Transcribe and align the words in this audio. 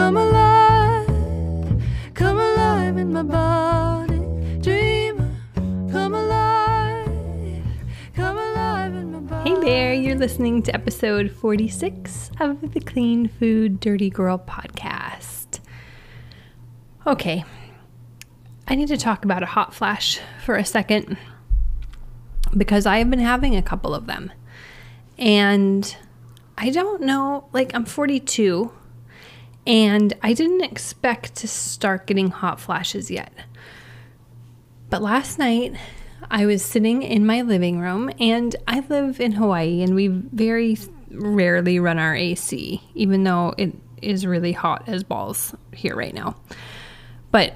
come 0.00 0.16
alive, 0.16 1.82
come 2.14 2.38
alive 2.38 2.96
in 2.96 3.12
my 3.12 3.22
body. 3.22 4.18
Dreamer, 4.62 5.30
come 5.92 6.14
alive, 6.14 7.62
come 8.14 8.38
alive 8.38 8.94
in 8.94 9.12
my 9.12 9.18
body. 9.18 9.50
Hey 9.50 9.60
there, 9.60 9.92
you're 9.92 10.16
listening 10.16 10.62
to 10.62 10.74
episode 10.74 11.30
46 11.30 12.30
of 12.40 12.72
the 12.72 12.80
Clean 12.80 13.28
Food 13.28 13.78
Dirty 13.78 14.08
Girl 14.08 14.38
podcast. 14.38 15.60
Okay, 17.06 17.44
I 18.66 18.76
need 18.76 18.88
to 18.88 18.96
talk 18.96 19.26
about 19.26 19.42
a 19.42 19.46
hot 19.46 19.74
flash 19.74 20.18
for 20.42 20.56
a 20.56 20.64
second 20.64 21.18
because 22.56 22.86
I 22.86 23.00
have 23.00 23.10
been 23.10 23.18
having 23.18 23.54
a 23.54 23.60
couple 23.60 23.94
of 23.94 24.06
them. 24.06 24.32
And 25.18 25.94
I 26.56 26.70
don't 26.70 27.02
know, 27.02 27.50
like, 27.52 27.74
I'm 27.74 27.84
42 27.84 28.72
and 29.66 30.14
I 30.22 30.32
didn't 30.32 30.62
expect 30.62 31.34
to 31.36 31.48
start 31.48 32.06
getting 32.06 32.30
hot 32.30 32.60
flashes 32.60 33.10
yet. 33.10 33.32
But 34.88 35.02
last 35.02 35.38
night, 35.38 35.74
I 36.30 36.46
was 36.46 36.64
sitting 36.64 37.02
in 37.02 37.26
my 37.26 37.42
living 37.42 37.80
room, 37.80 38.10
and 38.18 38.54
I 38.66 38.80
live 38.88 39.20
in 39.20 39.32
Hawaii, 39.32 39.82
and 39.82 39.94
we 39.94 40.08
very 40.08 40.76
rarely 41.10 41.78
run 41.78 41.98
our 41.98 42.14
AC, 42.14 42.82
even 42.94 43.24
though 43.24 43.54
it 43.56 43.72
is 44.02 44.26
really 44.26 44.52
hot 44.52 44.84
as 44.88 45.04
balls 45.04 45.54
here 45.72 45.94
right 45.94 46.14
now. 46.14 46.36
But 47.30 47.54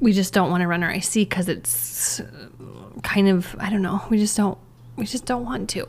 we 0.00 0.12
just 0.12 0.32
don't 0.32 0.50
want 0.50 0.60
to 0.60 0.68
run 0.68 0.82
our 0.82 0.90
AC 0.90 1.24
because 1.24 1.48
it's 1.48 2.20
uh, 2.20 2.26
kind 3.02 3.28
of, 3.28 3.56
I 3.58 3.70
don't 3.70 3.82
know, 3.82 4.02
we 4.10 4.18
just 4.18 4.36
don't, 4.36 4.58
we 4.96 5.04
just 5.06 5.24
don't 5.24 5.44
want 5.44 5.68
to. 5.70 5.88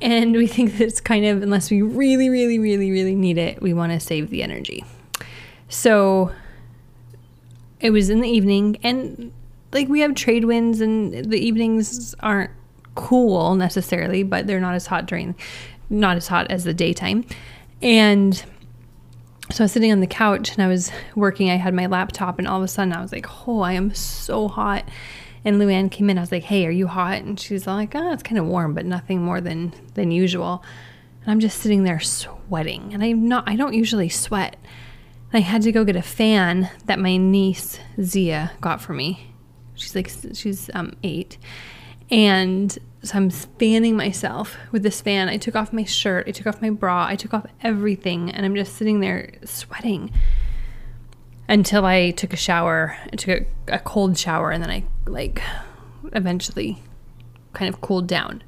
And 0.00 0.34
we 0.34 0.46
think 0.46 0.72
that 0.78 0.80
it's 0.82 1.00
kind 1.00 1.24
of, 1.24 1.42
unless 1.42 1.70
we 1.70 1.82
really, 1.82 2.28
really, 2.28 2.58
really, 2.58 2.90
really 2.90 3.16
need 3.16 3.36
it, 3.36 3.60
we 3.60 3.74
want 3.74 3.92
to 3.92 3.98
save 3.98 4.30
the 4.30 4.42
energy. 4.42 4.84
So 5.68 6.32
it 7.80 7.90
was 7.90 8.08
in 8.08 8.20
the 8.20 8.28
evening, 8.28 8.78
and 8.82 9.32
like 9.72 9.88
we 9.88 10.00
have 10.00 10.14
trade 10.14 10.44
winds, 10.44 10.80
and 10.80 11.30
the 11.30 11.38
evenings 11.38 12.14
aren't 12.20 12.50
cool 12.94 13.54
necessarily, 13.54 14.22
but 14.22 14.46
they're 14.46 14.60
not 14.60 14.74
as 14.74 14.86
hot 14.86 15.06
during, 15.06 15.34
not 15.90 16.16
as 16.16 16.28
hot 16.28 16.50
as 16.50 16.64
the 16.64 16.74
daytime. 16.74 17.24
And 17.82 18.36
so 19.50 19.62
I 19.62 19.64
was 19.64 19.72
sitting 19.72 19.92
on 19.92 20.00
the 20.00 20.06
couch 20.06 20.52
and 20.52 20.62
I 20.62 20.68
was 20.68 20.90
working. 21.14 21.50
I 21.50 21.56
had 21.56 21.74
my 21.74 21.86
laptop, 21.86 22.38
and 22.38 22.46
all 22.46 22.58
of 22.58 22.64
a 22.64 22.68
sudden 22.68 22.92
I 22.92 23.00
was 23.00 23.12
like, 23.12 23.26
oh, 23.48 23.60
I 23.60 23.72
am 23.72 23.94
so 23.94 24.48
hot. 24.48 24.88
And 25.44 25.56
Luann 25.60 25.90
came 25.90 26.10
in. 26.10 26.18
I 26.18 26.22
was 26.22 26.32
like, 26.32 26.44
"Hey, 26.44 26.66
are 26.66 26.70
you 26.70 26.86
hot?" 26.86 27.22
And 27.22 27.38
she's 27.38 27.66
like, 27.66 27.94
"Oh, 27.94 28.12
it's 28.12 28.22
kind 28.22 28.38
of 28.38 28.46
warm, 28.46 28.74
but 28.74 28.86
nothing 28.86 29.22
more 29.22 29.40
than 29.40 29.72
than 29.94 30.10
usual." 30.10 30.62
And 31.22 31.30
I'm 31.30 31.40
just 31.40 31.58
sitting 31.58 31.84
there 31.84 32.00
sweating, 32.00 32.92
and 32.92 33.02
I'm 33.02 33.28
not. 33.28 33.44
I 33.46 33.56
don't 33.56 33.74
usually 33.74 34.08
sweat. 34.08 34.56
And 35.32 35.42
I 35.42 35.46
had 35.46 35.62
to 35.62 35.72
go 35.72 35.84
get 35.84 35.96
a 35.96 36.02
fan 36.02 36.70
that 36.86 36.98
my 36.98 37.16
niece 37.16 37.78
Zia 38.00 38.52
got 38.60 38.80
for 38.80 38.94
me. 38.94 39.32
She's 39.74 39.94
like, 39.94 40.10
she's 40.34 40.70
um 40.74 40.94
eight, 41.02 41.38
and 42.10 42.76
so 43.02 43.16
I'm 43.16 43.30
fanning 43.30 43.96
myself 43.96 44.56
with 44.72 44.82
this 44.82 45.00
fan. 45.00 45.28
I 45.28 45.36
took 45.36 45.54
off 45.54 45.72
my 45.72 45.84
shirt, 45.84 46.26
I 46.26 46.32
took 46.32 46.46
off 46.46 46.60
my 46.60 46.70
bra, 46.70 47.06
I 47.06 47.16
took 47.16 47.32
off 47.32 47.46
everything, 47.62 48.30
and 48.30 48.44
I'm 48.44 48.56
just 48.56 48.74
sitting 48.74 49.00
there 49.00 49.34
sweating 49.44 50.10
until 51.48 51.84
I 51.84 52.10
took 52.10 52.32
a 52.32 52.36
shower. 52.36 52.96
I 53.12 53.16
took 53.16 53.42
a, 53.68 53.74
a, 53.74 53.78
cold 53.78 54.18
shower 54.18 54.50
and 54.50 54.62
then 54.62 54.70
I 54.70 54.84
like 55.08 55.42
eventually 56.12 56.82
kind 57.52 57.72
of 57.72 57.80
cooled 57.80 58.06
down. 58.06 58.42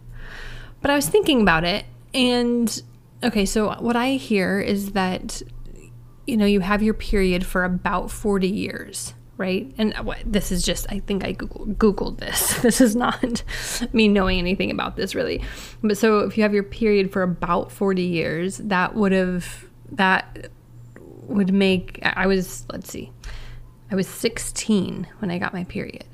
But 0.80 0.90
I 0.90 0.96
was 0.96 1.08
thinking 1.08 1.42
about 1.42 1.64
it 1.64 1.84
and 2.14 2.82
okay, 3.22 3.44
so 3.44 3.74
what 3.80 3.96
I 3.96 4.12
hear 4.12 4.60
is 4.60 4.92
that 4.92 5.42
you 6.26 6.36
know, 6.36 6.46
you 6.46 6.60
have 6.60 6.82
your 6.82 6.94
period 6.94 7.44
for 7.44 7.64
about 7.64 8.10
40 8.10 8.46
years, 8.46 9.14
right? 9.36 9.74
And 9.78 9.94
uh, 9.98 10.04
what, 10.04 10.18
this 10.24 10.52
is 10.52 10.62
just 10.62 10.86
I 10.88 11.00
think 11.00 11.24
I 11.24 11.32
Google, 11.32 11.66
googled 11.66 12.18
this. 12.18 12.58
This 12.62 12.80
is 12.80 12.94
not 12.94 13.42
me 13.92 14.06
knowing 14.06 14.38
anything 14.38 14.70
about 14.70 14.96
this 14.96 15.14
really. 15.14 15.42
But 15.82 15.98
so 15.98 16.20
if 16.20 16.36
you 16.36 16.44
have 16.44 16.54
your 16.54 16.62
period 16.62 17.12
for 17.12 17.22
about 17.22 17.72
40 17.72 18.02
years, 18.02 18.58
that 18.58 18.94
would 18.94 19.12
have 19.12 19.64
that 19.92 20.50
would 21.22 21.52
make 21.52 21.98
I 22.02 22.26
was 22.26 22.64
let's 22.70 22.90
see. 22.90 23.10
I 23.90 23.96
was 23.96 24.06
16 24.06 25.08
when 25.18 25.30
I 25.32 25.38
got 25.38 25.52
my 25.52 25.64
period. 25.64 26.04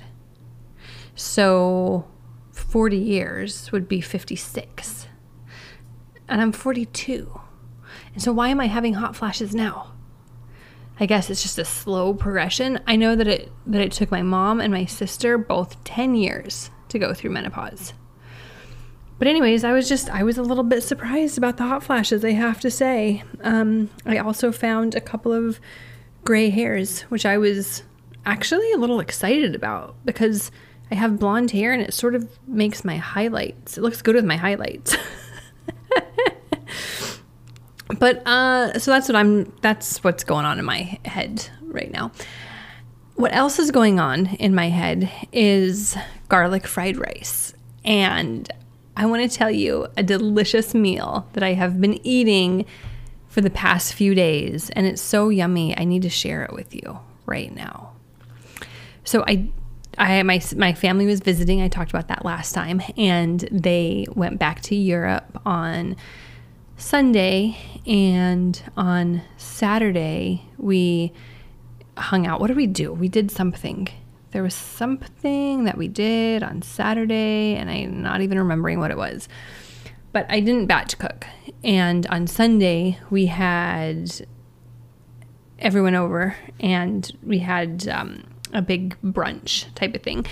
So 1.16 2.06
40 2.52 2.96
years 2.96 3.72
would 3.72 3.88
be 3.88 4.00
56. 4.00 5.08
And 6.28 6.40
I'm 6.40 6.52
42. 6.52 7.40
And 8.12 8.22
so 8.22 8.32
why 8.32 8.48
am 8.48 8.60
I 8.60 8.66
having 8.66 8.94
hot 8.94 9.16
flashes 9.16 9.54
now? 9.54 9.92
I 11.00 11.06
guess 11.06 11.28
it's 11.28 11.42
just 11.42 11.58
a 11.58 11.64
slow 11.64 12.14
progression. 12.14 12.80
I 12.86 12.96
know 12.96 13.16
that 13.16 13.28
it 13.28 13.52
that 13.66 13.82
it 13.82 13.92
took 13.92 14.10
my 14.10 14.22
mom 14.22 14.60
and 14.60 14.72
my 14.72 14.86
sister 14.86 15.36
both 15.36 15.82
10 15.84 16.14
years 16.14 16.70
to 16.88 16.98
go 16.98 17.12
through 17.12 17.30
menopause. 17.30 17.92
But 19.18 19.28
anyways, 19.28 19.64
I 19.64 19.72
was 19.72 19.88
just 19.88 20.08
I 20.10 20.22
was 20.22 20.38
a 20.38 20.42
little 20.42 20.64
bit 20.64 20.82
surprised 20.82 21.38
about 21.38 21.56
the 21.56 21.64
hot 21.64 21.82
flashes. 21.82 22.24
I 22.24 22.32
have 22.32 22.60
to 22.60 22.70
say. 22.70 23.22
Um, 23.42 23.90
I 24.04 24.18
also 24.18 24.52
found 24.52 24.94
a 24.94 25.00
couple 25.00 25.32
of 25.32 25.60
gray 26.24 26.50
hairs, 26.50 27.02
which 27.02 27.24
I 27.24 27.38
was 27.38 27.82
actually 28.24 28.72
a 28.72 28.78
little 28.78 29.00
excited 29.00 29.54
about 29.54 29.96
because 30.04 30.50
I 30.90 30.94
have 30.94 31.18
blonde 31.18 31.50
hair 31.50 31.72
and 31.72 31.82
it 31.82 31.94
sort 31.94 32.14
of 32.14 32.28
makes 32.46 32.84
my 32.84 32.96
highlights. 32.96 33.76
It 33.76 33.82
looks 33.82 34.02
good 34.02 34.14
with 34.14 34.24
my 34.24 34.36
highlights. 34.36 34.96
but 37.98 38.26
uh, 38.26 38.78
so 38.78 38.90
that's 38.90 39.08
what 39.08 39.16
I'm. 39.16 39.52
That's 39.62 40.02
what's 40.04 40.24
going 40.24 40.44
on 40.44 40.58
in 40.58 40.64
my 40.64 40.98
head 41.04 41.48
right 41.62 41.90
now. 41.90 42.12
What 43.14 43.34
else 43.34 43.58
is 43.58 43.70
going 43.70 43.98
on 43.98 44.26
in 44.36 44.54
my 44.54 44.68
head 44.68 45.10
is 45.32 45.96
garlic 46.28 46.66
fried 46.66 46.96
rice. 46.96 47.54
And 47.84 48.50
I 48.96 49.06
want 49.06 49.30
to 49.30 49.36
tell 49.36 49.50
you 49.50 49.88
a 49.96 50.02
delicious 50.02 50.74
meal 50.74 51.28
that 51.32 51.42
I 51.42 51.54
have 51.54 51.80
been 51.80 52.04
eating 52.06 52.66
for 53.28 53.40
the 53.40 53.50
past 53.50 53.92
few 53.92 54.14
days, 54.14 54.70
and 54.70 54.86
it's 54.86 55.02
so 55.02 55.28
yummy. 55.28 55.76
I 55.76 55.84
need 55.84 56.02
to 56.02 56.10
share 56.10 56.44
it 56.44 56.52
with 56.52 56.74
you 56.74 56.98
right 57.26 57.54
now. 57.54 57.92
So 59.04 59.24
I 59.26 59.50
I 59.98 60.22
my 60.22 60.40
my 60.56 60.72
family 60.72 61.06
was 61.06 61.20
visiting. 61.20 61.62
I 61.62 61.68
talked 61.68 61.90
about 61.90 62.08
that 62.08 62.24
last 62.24 62.52
time, 62.52 62.82
and 62.96 63.40
they 63.50 64.06
went 64.14 64.38
back 64.38 64.60
to 64.62 64.74
Europe 64.74 65.40
on 65.46 65.96
Sunday, 66.76 67.56
and 67.86 68.62
on 68.76 69.22
Saturday 69.36 70.42
we 70.58 71.12
hung 71.96 72.26
out. 72.26 72.40
What 72.40 72.48
did 72.48 72.56
we 72.56 72.66
do? 72.66 72.92
We 72.92 73.08
did 73.08 73.30
something 73.30 73.88
there 74.36 74.42
was 74.42 74.54
something 74.54 75.64
that 75.64 75.78
we 75.78 75.88
did 75.88 76.42
on 76.42 76.60
Saturday, 76.60 77.54
and 77.54 77.70
I'm 77.70 78.02
not 78.02 78.20
even 78.20 78.38
remembering 78.38 78.78
what 78.78 78.90
it 78.90 78.98
was. 78.98 79.30
But 80.12 80.26
I 80.28 80.40
didn't 80.40 80.66
batch 80.66 80.98
cook. 80.98 81.26
And 81.64 82.06
on 82.08 82.26
Sunday, 82.26 82.98
we 83.08 83.26
had 83.26 84.26
everyone 85.58 85.94
over 85.94 86.36
and 86.60 87.10
we 87.22 87.38
had 87.38 87.88
um, 87.88 88.24
a 88.56 88.62
big 88.62 88.96
brunch 89.02 89.72
type 89.74 89.94
of 89.94 90.02
thing. 90.02 90.26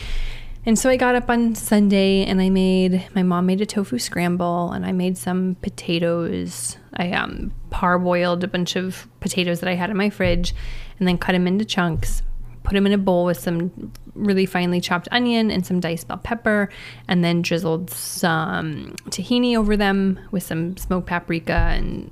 And 0.67 0.79
so 0.79 0.89
I 0.89 0.97
got 0.97 1.15
up 1.15 1.29
on 1.29 1.55
Sunday 1.55 2.25
and 2.25 2.41
I 2.41 2.49
made 2.49 3.07
my 3.15 3.23
mom 3.23 3.47
made 3.47 3.61
a 3.61 3.67
tofu 3.67 3.99
scramble 3.99 4.73
and 4.73 4.87
I 4.87 4.93
made 4.93 5.19
some 5.19 5.57
potatoes. 5.61 6.79
I 6.95 7.11
um, 7.13 7.53
parboiled 7.71 8.43
a 8.43 8.49
bunch 8.49 8.75
of 8.75 9.07
potatoes 9.21 9.61
that 9.61 9.69
I 9.69 9.75
had 9.75 9.91
in 9.91 9.97
my 9.97 10.09
fridge 10.09 10.55
and 10.99 11.07
then 11.07 11.19
cut 11.19 11.33
them 11.33 11.47
into 11.47 11.65
chunks 11.67 12.23
put 12.65 12.73
them 12.73 12.87
in 12.87 12.93
a 12.93 12.99
bowl 12.99 13.27
with 13.27 13.39
some 13.39 13.93
really 14.15 14.47
finely 14.47 14.81
chopped 14.81 15.07
onion 15.13 15.51
and 15.51 15.65
some 15.65 15.81
diced 15.81 16.09
bell 16.09 16.19
pepper, 16.19 16.71
and 17.07 17.23
then 17.23 17.43
drizzled 17.43 17.91
some 17.91 18.97
tahini 19.11 19.57
over 19.57 19.77
them 19.77 20.19
with 20.33 20.43
some 20.43 20.77
smoked 20.77 21.07
paprika 21.07 21.53
and 21.53 22.11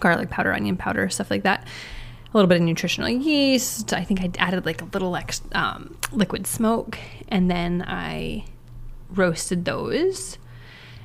garlic 0.00 0.30
powder, 0.30 0.52
onion 0.52 0.76
powder, 0.76 1.08
stuff 1.08 1.30
like 1.30 1.42
that. 1.42 1.66
A 2.34 2.36
little 2.36 2.48
bit 2.48 2.56
of 2.56 2.62
nutritional 2.64 3.08
yeast. 3.08 3.92
I 3.92 4.02
think 4.02 4.20
I 4.20 4.30
added 4.38 4.66
like 4.66 4.82
a 4.82 4.86
little 4.86 5.14
ex- 5.14 5.40
um, 5.52 5.96
liquid 6.10 6.48
smoke, 6.48 6.98
and 7.28 7.48
then 7.48 7.84
I 7.86 8.46
roasted 9.08 9.64
those. 9.64 10.36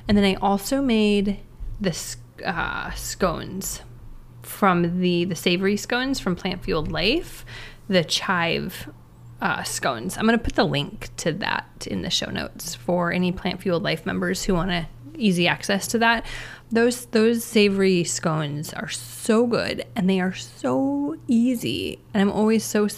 And 0.08 0.18
then 0.18 0.24
I 0.24 0.34
also 0.34 0.82
made 0.82 1.38
the 1.80 1.96
uh, 2.44 2.90
scones 2.92 3.82
from 4.42 5.00
the 5.00 5.24
the 5.24 5.36
savory 5.36 5.76
scones 5.76 6.18
from 6.18 6.34
Plant 6.34 6.64
Fueled 6.64 6.90
Life 6.90 7.44
the 7.90 8.04
chive 8.04 8.88
uh, 9.42 9.62
scones. 9.64 10.16
I'm 10.16 10.24
going 10.26 10.38
to 10.38 10.42
put 10.42 10.54
the 10.54 10.64
link 10.64 11.08
to 11.18 11.32
that 11.32 11.86
in 11.90 12.02
the 12.02 12.10
show 12.10 12.30
notes 12.30 12.74
for 12.76 13.12
any 13.12 13.32
Plant 13.32 13.62
Fueled 13.62 13.82
Life 13.82 14.06
members 14.06 14.44
who 14.44 14.54
want 14.54 14.70
to 14.70 14.86
easy 15.20 15.46
access 15.46 15.86
to 15.88 15.98
that. 15.98 16.24
Those 16.70 17.06
those 17.06 17.44
savory 17.44 18.04
scones 18.04 18.72
are 18.72 18.88
so 18.88 19.46
good 19.46 19.84
and 19.96 20.08
they 20.08 20.20
are 20.20 20.34
so 20.34 21.16
easy. 21.26 21.98
And 22.14 22.20
I'm 22.20 22.30
always 22.30 22.64
so 22.64 22.88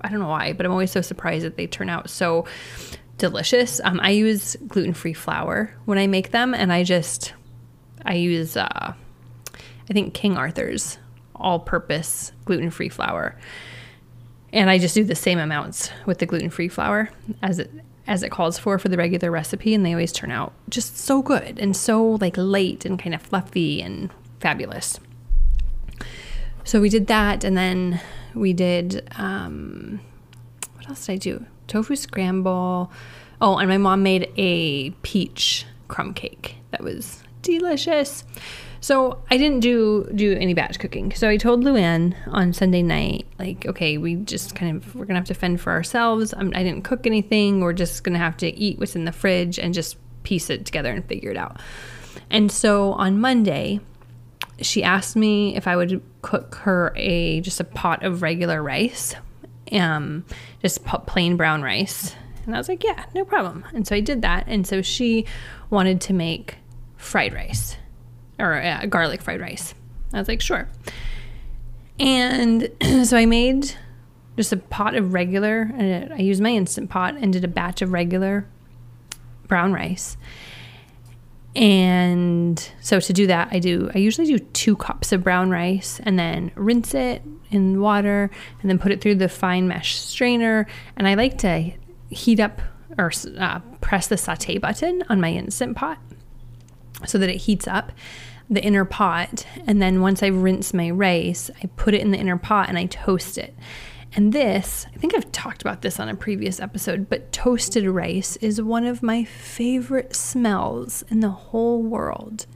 I 0.00 0.08
don't 0.08 0.20
know 0.20 0.28
why, 0.28 0.52
but 0.52 0.66
I'm 0.66 0.72
always 0.72 0.90
so 0.90 1.00
surprised 1.00 1.44
that 1.44 1.56
they 1.56 1.66
turn 1.66 1.88
out 1.88 2.10
so 2.10 2.46
delicious. 3.18 3.80
Um, 3.82 4.00
I 4.02 4.10
use 4.10 4.56
gluten 4.68 4.94
free 4.94 5.14
flour 5.14 5.74
when 5.84 5.98
I 5.98 6.06
make 6.06 6.30
them, 6.30 6.54
and 6.54 6.72
I 6.72 6.84
just 6.84 7.32
I 8.04 8.14
use 8.14 8.56
uh, 8.56 8.92
I 9.88 9.92
think 9.92 10.14
King 10.14 10.36
Arthur's 10.36 10.98
all 11.34 11.58
purpose 11.58 12.32
gluten 12.44 12.70
free 12.70 12.88
flour. 12.88 13.36
And 14.52 14.70
I 14.70 14.78
just 14.78 14.94
do 14.94 15.04
the 15.04 15.14
same 15.14 15.38
amounts 15.38 15.90
with 16.06 16.18
the 16.18 16.26
gluten 16.26 16.50
free 16.50 16.68
flour 16.68 17.10
as 17.42 17.58
it 17.58 17.70
as 18.06 18.22
it 18.22 18.30
calls 18.30 18.58
for 18.58 18.78
for 18.78 18.88
the 18.88 18.96
regular 18.96 19.30
recipe 19.30 19.74
and 19.74 19.84
they 19.84 19.92
always 19.92 20.12
turn 20.12 20.30
out 20.30 20.52
just 20.68 20.96
so 20.96 21.22
good 21.22 21.58
and 21.58 21.76
so 21.76 22.04
like 22.20 22.36
light 22.36 22.84
and 22.84 22.98
kind 22.98 23.14
of 23.14 23.22
fluffy 23.22 23.82
and 23.82 24.10
fabulous. 24.40 25.00
So 26.64 26.80
we 26.80 26.88
did 26.88 27.06
that 27.08 27.44
and 27.44 27.56
then 27.56 28.00
we 28.34 28.52
did 28.52 29.08
um, 29.18 30.00
what 30.74 30.88
else 30.88 31.06
did 31.06 31.12
I 31.12 31.16
do? 31.16 31.46
Tofu 31.66 31.96
scramble. 31.96 32.92
Oh, 33.40 33.58
and 33.58 33.68
my 33.68 33.78
mom 33.78 34.02
made 34.02 34.32
a 34.36 34.90
peach 35.02 35.66
crumb 35.88 36.14
cake 36.14 36.56
that 36.70 36.82
was 36.82 37.22
delicious. 37.42 38.24
So 38.80 39.22
I 39.30 39.36
didn't 39.36 39.60
do 39.60 40.08
do 40.14 40.32
any 40.34 40.54
batch 40.54 40.78
cooking. 40.78 41.12
So 41.14 41.28
I 41.28 41.36
told 41.36 41.64
Luann 41.64 42.14
on 42.28 42.52
Sunday 42.52 42.82
night, 42.82 43.26
like, 43.38 43.66
okay, 43.66 43.98
we 43.98 44.16
just 44.16 44.54
kind 44.54 44.76
of 44.76 44.94
we're 44.94 45.04
gonna 45.04 45.18
have 45.18 45.28
to 45.28 45.34
fend 45.34 45.60
for 45.60 45.72
ourselves. 45.72 46.34
I'm, 46.36 46.52
I 46.54 46.62
did 46.62 46.74
not 46.74 46.84
cook 46.84 47.06
anything. 47.06 47.60
We're 47.60 47.72
just 47.72 48.04
gonna 48.04 48.18
have 48.18 48.36
to 48.38 48.54
eat 48.58 48.78
what's 48.78 48.96
in 48.96 49.04
the 49.04 49.12
fridge 49.12 49.58
and 49.58 49.74
just 49.74 49.96
piece 50.22 50.50
it 50.50 50.66
together 50.66 50.92
and 50.92 51.04
figure 51.04 51.30
it 51.30 51.36
out. 51.36 51.60
And 52.30 52.50
so 52.50 52.92
on 52.92 53.20
Monday, 53.20 53.80
she 54.60 54.82
asked 54.82 55.16
me 55.16 55.56
if 55.56 55.66
I 55.66 55.76
would 55.76 56.02
cook 56.22 56.56
her 56.56 56.92
a 56.96 57.40
just 57.40 57.60
a 57.60 57.64
pot 57.64 58.04
of 58.04 58.22
regular 58.22 58.62
rice, 58.62 59.14
um, 59.72 60.24
just 60.62 60.84
plain 60.84 61.36
brown 61.36 61.62
rice. 61.62 62.14
And 62.44 62.54
I 62.54 62.58
was 62.58 62.68
like, 62.68 62.84
yeah, 62.84 63.06
no 63.14 63.24
problem. 63.24 63.64
And 63.74 63.86
so 63.86 63.96
I 63.96 64.00
did 64.00 64.22
that. 64.22 64.44
And 64.46 64.66
so 64.66 64.80
she 64.80 65.26
wanted 65.68 66.00
to 66.02 66.12
make 66.12 66.58
fried 66.96 67.34
rice 67.34 67.76
or 68.38 68.54
uh, 68.54 68.86
garlic 68.86 69.22
fried 69.22 69.40
rice. 69.40 69.74
I 70.12 70.18
was 70.18 70.28
like, 70.28 70.40
sure. 70.40 70.68
And 71.98 72.70
so 73.04 73.16
I 73.16 73.26
made 73.26 73.74
just 74.36 74.52
a 74.52 74.56
pot 74.56 74.94
of 74.94 75.14
regular, 75.14 75.70
and 75.76 76.12
I 76.12 76.18
used 76.18 76.42
my 76.42 76.50
instant 76.50 76.90
pot 76.90 77.14
and 77.14 77.32
did 77.32 77.44
a 77.44 77.48
batch 77.48 77.82
of 77.82 77.92
regular 77.92 78.46
brown 79.48 79.72
rice. 79.72 80.16
And 81.54 82.70
so 82.82 83.00
to 83.00 83.12
do 83.14 83.26
that, 83.28 83.48
I 83.50 83.58
do, 83.58 83.90
I 83.94 83.98
usually 83.98 84.26
do 84.26 84.38
two 84.38 84.76
cups 84.76 85.10
of 85.12 85.24
brown 85.24 85.50
rice 85.50 86.00
and 86.02 86.18
then 86.18 86.52
rinse 86.54 86.92
it 86.92 87.22
in 87.50 87.80
water 87.80 88.30
and 88.60 88.70
then 88.70 88.78
put 88.78 88.92
it 88.92 89.00
through 89.00 89.14
the 89.14 89.28
fine 89.30 89.66
mesh 89.66 89.96
strainer. 89.98 90.66
And 90.98 91.08
I 91.08 91.14
like 91.14 91.38
to 91.38 91.72
heat 92.10 92.40
up 92.40 92.60
or 92.98 93.10
uh, 93.38 93.60
press 93.80 94.06
the 94.06 94.18
saute 94.18 94.58
button 94.58 95.02
on 95.08 95.18
my 95.18 95.32
instant 95.32 95.76
pot 95.76 95.98
so 97.04 97.18
that 97.18 97.28
it 97.28 97.36
heats 97.36 97.66
up 97.68 97.92
the 98.48 98.62
inner 98.62 98.84
pot. 98.84 99.46
And 99.66 99.82
then 99.82 100.00
once 100.00 100.22
I 100.22 100.28
rinse 100.28 100.72
my 100.72 100.90
rice, 100.90 101.50
I 101.62 101.66
put 101.76 101.94
it 101.94 102.00
in 102.00 102.10
the 102.12 102.18
inner 102.18 102.38
pot 102.38 102.68
and 102.68 102.78
I 102.78 102.86
toast 102.86 103.38
it. 103.38 103.54
And 104.14 104.32
this, 104.32 104.86
I 104.94 104.98
think 104.98 105.14
I've 105.14 105.30
talked 105.32 105.60
about 105.60 105.82
this 105.82 106.00
on 106.00 106.08
a 106.08 106.14
previous 106.14 106.60
episode, 106.60 107.10
but 107.10 107.32
toasted 107.32 107.86
rice 107.86 108.36
is 108.36 108.62
one 108.62 108.86
of 108.86 109.02
my 109.02 109.24
favorite 109.24 110.14
smells 110.14 111.04
in 111.10 111.20
the 111.20 111.30
whole 111.30 111.82
world. 111.82 112.46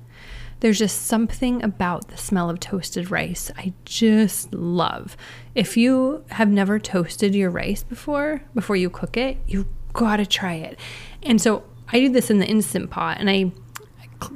There's 0.61 0.79
just 0.79 1.07
something 1.07 1.63
about 1.63 2.09
the 2.09 2.17
smell 2.17 2.49
of 2.51 2.61
toasted 2.61 3.11
rice 3.11 3.51
I 3.57 3.73
just 3.85 4.55
love. 4.55 5.17
If 5.55 5.77
you 5.77 6.25
have 6.31 6.51
never 6.51 6.79
toasted 6.79 7.35
your 7.35 7.51
rice 7.51 7.83
before, 7.83 8.43
before 8.55 8.77
you 8.77 8.89
cook 8.89 9.17
it, 9.17 9.39
you've 9.47 9.69
got 9.93 10.17
to 10.17 10.27
try 10.27 10.55
it. 10.55 10.79
And 11.23 11.41
so 11.41 11.65
I 11.93 11.99
do 11.99 12.11
this 12.11 12.31
in 12.31 12.39
the 12.39 12.47
instant 12.47 12.91
pot 12.91 13.17
and 13.19 13.29
I 13.29 13.53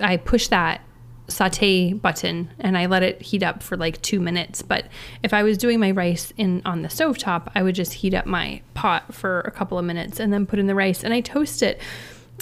I 0.00 0.16
push 0.16 0.48
that 0.48 0.80
saute 1.28 1.94
button 1.94 2.52
and 2.58 2.76
I 2.76 2.86
let 2.86 3.02
it 3.02 3.22
heat 3.22 3.42
up 3.42 3.62
for 3.62 3.76
like 3.76 4.00
two 4.02 4.20
minutes. 4.20 4.62
But 4.62 4.88
if 5.22 5.32
I 5.32 5.42
was 5.42 5.56
doing 5.58 5.80
my 5.80 5.90
rice 5.90 6.32
in 6.36 6.62
on 6.64 6.82
the 6.82 6.90
stove 6.90 7.18
top, 7.18 7.50
I 7.54 7.62
would 7.62 7.74
just 7.74 7.94
heat 7.94 8.14
up 8.14 8.26
my 8.26 8.62
pot 8.74 9.14
for 9.14 9.40
a 9.40 9.50
couple 9.50 9.78
of 9.78 9.84
minutes 9.84 10.20
and 10.20 10.32
then 10.32 10.46
put 10.46 10.58
in 10.58 10.66
the 10.66 10.74
rice 10.74 11.02
and 11.02 11.14
I 11.14 11.20
toast 11.20 11.62
it 11.62 11.80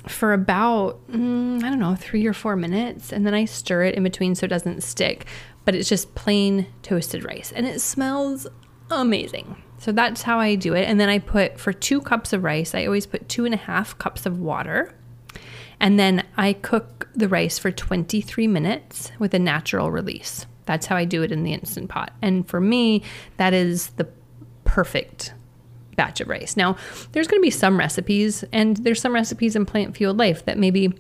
for 0.09 0.33
about 0.33 1.07
mm, 1.11 1.63
I 1.63 1.69
don't 1.69 1.79
know 1.79 1.95
three 1.95 2.27
or 2.27 2.33
four 2.33 2.57
minutes 2.57 3.13
and 3.13 3.27
then 3.27 3.35
I 3.35 3.45
stir 3.45 3.85
it 3.85 3.95
in 3.95 4.03
between 4.03 4.35
so 4.35 4.47
it 4.47 4.49
doesn't 4.49 4.83
stick. 4.83 5.27
But 5.65 5.77
it's 5.77 5.89
just 5.89 6.15
plain 6.17 6.67
toasted 6.83 7.25
rice 7.25 7.53
and 7.55 7.67
it 7.67 7.81
smells 7.81 8.49
amazing. 8.91 9.63
So 9.79 9.93
that's 9.93 10.23
how 10.23 10.39
I 10.39 10.55
do 10.55 10.75
it. 10.75 10.89
And 10.89 10.99
then 10.99 11.09
I 11.09 11.19
put 11.19 11.59
for 11.59 11.73
two 11.73 12.01
cups 12.01 12.33
of 12.33 12.43
rice, 12.43 12.75
I 12.75 12.87
always 12.87 13.07
put 13.07 13.29
two 13.29 13.45
and 13.45 13.55
a 13.55 13.59
half 13.59 13.97
cups 13.99 14.27
of 14.27 14.39
water 14.39 14.93
and 15.83 15.99
then 15.99 16.25
I 16.37 16.53
cook 16.53 17.09
the 17.13 17.29
rice 17.29 17.59
for 17.59 17.73
23 17.73 18.47
minutes 18.47 19.11
with 19.19 19.35
a 19.35 19.39
natural 19.39 19.91
release. 19.91 20.47
That's 20.65 20.87
how 20.87 20.97
I 20.97 21.05
do 21.05 21.25
it 21.25 21.33
in 21.33 21.43
the 21.43 21.53
instant 21.53 21.91
pot. 21.91 22.13
And 22.23 22.49
for 22.49 22.61
me, 22.61 23.03
that 23.37 23.53
is 23.53 23.89
the 23.91 24.09
perfect 24.65 25.35
batch 25.97 26.21
of 26.21 26.29
rice. 26.29 26.57
Now, 26.57 26.77
there's 27.11 27.27
going 27.27 27.41
to 27.41 27.45
be 27.45 27.51
some 27.51 27.77
recipes, 27.77 28.45
and 28.53 28.77
there's 28.79 29.01
some 29.01 29.13
recipes 29.13 29.57
in 29.57 29.67
Plant 29.67 29.97
Fueled 29.97 30.19
Life 30.19 30.45
that 30.45 30.57
maybe 30.57 30.95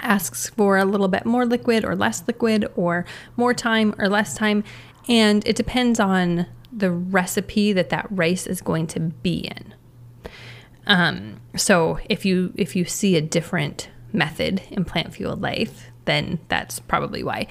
asks 0.00 0.50
for 0.50 0.76
a 0.76 0.84
little 0.84 1.08
bit 1.08 1.24
more 1.24 1.46
liquid 1.46 1.84
or 1.84 1.94
less 1.94 2.24
liquid, 2.26 2.66
or 2.74 3.06
more 3.36 3.54
time 3.54 3.94
or 3.96 4.08
less 4.08 4.34
time. 4.34 4.64
And 5.08 5.46
it 5.46 5.54
depends 5.54 6.00
on 6.00 6.46
the 6.72 6.90
recipe 6.90 7.72
that 7.74 7.90
that 7.90 8.08
rice 8.10 8.48
is 8.48 8.60
going 8.60 8.88
to 8.88 9.00
be 9.00 9.38
in. 9.38 9.74
Um, 10.88 11.40
so 11.56 12.00
if 12.08 12.24
you 12.24 12.52
if 12.56 12.74
you 12.74 12.84
see 12.84 13.14
a 13.14 13.20
different 13.20 13.88
method 14.12 14.62
in 14.70 14.84
plant 14.84 15.14
fueled 15.14 15.40
life, 15.40 15.90
then 16.04 16.38
that's 16.48 16.80
probably 16.80 17.22
why. 17.22 17.46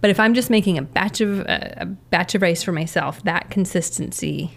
But 0.00 0.10
if 0.10 0.18
I'm 0.18 0.34
just 0.34 0.50
making 0.50 0.78
a 0.78 0.82
batch 0.82 1.20
of 1.20 1.40
uh, 1.40 1.68
a 1.76 1.86
batch 1.86 2.34
of 2.34 2.42
rice 2.42 2.62
for 2.62 2.72
myself, 2.72 3.22
that 3.24 3.50
consistency 3.50 4.50